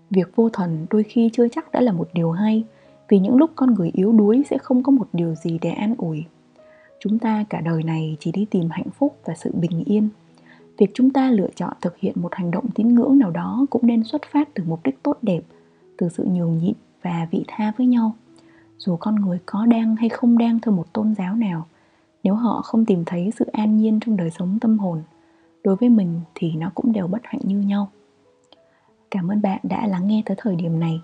Việc 0.10 0.36
vô 0.36 0.50
thần 0.50 0.86
đôi 0.89 1.03
khi 1.03 1.30
chưa 1.34 1.48
chắc 1.48 1.72
đã 1.72 1.82
là 1.82 1.91
một 1.91 2.10
điều 2.13 2.32
hay, 2.32 2.63
vì 3.10 3.20
những 3.20 3.36
lúc 3.36 3.51
con 3.56 3.74
người 3.74 3.91
yếu 3.94 4.12
đuối 4.12 4.44
sẽ 4.50 4.58
không 4.58 4.84
có 4.84 4.91
một 4.91 5.08
điều 5.13 5.36
gì 5.36 5.60
để 5.62 5.70
an 5.70 5.96
ủi. 5.98 6.25
Chúng 7.00 7.20
ta 7.20 7.46
cả 7.50 7.62
đời 7.62 7.84
này 7.84 8.18
chỉ 8.20 8.32
đi 8.32 8.46
tìm 8.46 8.68
hạnh 8.72 8.89
phúc 8.98 9.18
và 9.25 9.34
sự 9.34 9.51
bình 9.53 9.84
yên 9.86 10.10
việc 10.78 10.92
chúng 10.94 11.10
ta 11.10 11.32
lựa 11.32 11.50
chọn 11.56 11.74
thực 11.82 11.98
hiện 11.98 12.13
một 12.16 12.36
hành 12.36 12.51
động 12.51 12.66
tín 12.75 12.96
ngưỡng 12.96 13.20
nào 13.20 13.32
đó 13.32 13.66
cũng 13.70 13.88
nên 13.88 14.04
xuất 14.04 14.22
phát 14.32 14.50
từ 14.54 14.63
mục 14.68 14.80
đích 14.84 15.04
tốt 15.04 15.18
đẹp 15.22 15.42
từ 15.98 16.10
sự 16.10 16.25
nhường 16.32 16.58
nhịn 16.58 16.74
và 17.01 17.28
vị 17.32 17.44
tha 17.48 17.74
với 17.78 17.88
nhau. 17.88 18.16
Dù 18.78 18.96
con 18.96 19.16
người 19.16 19.40
có 19.46 19.66
đang 19.66 19.96
hay 19.96 20.10
không 20.10 20.38
đang 20.38 20.60
theo 20.60 20.74
một 20.74 20.94
tôn 20.94 21.16
giáo 21.16 21.36
nào 21.36 21.68
nếu 22.24 22.36
họ 22.36 22.62
không 22.62 22.86
tìm 22.86 23.04
thấy 23.06 23.32
sự 23.40 23.46
an 23.46 23.78
nhiên 23.78 24.00
trong 24.06 24.18
đời 24.18 24.30
sống 24.32 24.58
tâm 24.62 24.80
hồn 24.80 25.01
đối 25.63 25.75
với 25.75 25.90
mình 25.90 26.22
thì 26.36 26.51
nó 26.51 26.72
cũng 26.75 26.94
đều 26.94 27.08
bất 27.08 27.22
hạnh 27.24 27.42
như 27.44 27.60
nhau. 27.60 27.90
Cảm 29.12 29.32
ơn 29.32 29.42
bạn 29.42 29.60
đã 29.63 29.88
lắng 29.88 30.08
nghe 30.08 30.24
tới 30.25 30.38
thời 30.40 30.56
điểm 30.56 30.80
này. 30.80 31.01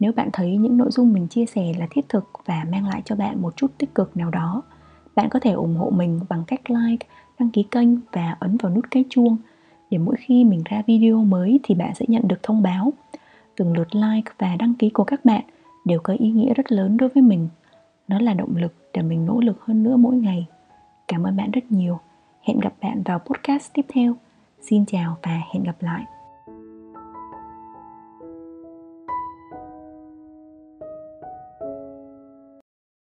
Nếu 0.00 0.12
bạn 0.12 0.28
thấy 0.32 0.56
những 0.56 0.76
nội 0.76 0.90
dung 0.90 1.12
mình 1.12 1.28
chia 1.28 1.46
sẻ 1.46 1.72
là 1.78 1.86
thiết 1.90 2.08
thực 2.08 2.30
và 2.44 2.66
mang 2.72 2.86
lại 2.88 3.02
cho 3.04 3.16
bạn 3.16 3.42
một 3.42 3.56
chút 3.56 3.70
tích 3.78 3.94
cực 3.94 4.16
nào 4.16 4.30
đó 4.30 4.62
Bạn 5.14 5.28
có 5.30 5.40
thể 5.40 5.52
ủng 5.52 5.76
hộ 5.76 5.90
mình 5.90 6.20
bằng 6.28 6.44
cách 6.46 6.60
like, 6.70 7.06
đăng 7.40 7.50
ký 7.50 7.62
kênh 7.62 7.88
và 8.12 8.36
ấn 8.40 8.56
vào 8.56 8.72
nút 8.72 8.84
cái 8.90 9.04
chuông 9.10 9.36
để 9.90 9.98
mỗi 9.98 10.16
khi 10.18 10.44
mình 10.44 10.62
ra 10.64 10.82
video 10.86 11.24
mới 11.24 11.60
thì 11.62 11.74
bạn 11.74 11.94
sẽ 11.94 12.04
nhận 12.08 12.28
được 12.28 12.42
thông 12.42 12.62
báo. 12.62 12.92
Từng 13.56 13.72
lượt 13.72 13.94
like 13.94 14.32
và 14.38 14.56
đăng 14.56 14.74
ký 14.74 14.90
của 14.90 15.04
các 15.04 15.24
bạn 15.24 15.42
đều 15.84 16.00
có 16.02 16.14
ý 16.18 16.30
nghĩa 16.30 16.54
rất 16.54 16.72
lớn 16.72 16.96
đối 16.96 17.08
với 17.08 17.22
mình. 17.22 17.48
Nó 18.08 18.20
là 18.20 18.34
động 18.34 18.56
lực 18.56 18.74
để 18.94 19.02
mình 19.02 19.26
nỗ 19.26 19.40
lực 19.40 19.64
hơn 19.64 19.82
nữa 19.82 19.96
mỗi 19.96 20.16
ngày. 20.16 20.46
Cảm 21.08 21.22
ơn 21.22 21.36
bạn 21.36 21.50
rất 21.50 21.72
nhiều. 21.72 21.98
Hẹn 22.42 22.58
gặp 22.58 22.72
bạn 22.82 23.02
vào 23.02 23.18
podcast 23.18 23.72
tiếp 23.74 23.86
theo. 23.88 24.14
Xin 24.60 24.84
chào 24.86 25.16
và 25.22 25.40
hẹn 25.52 25.62
gặp 25.62 25.76
lại. 25.80 26.19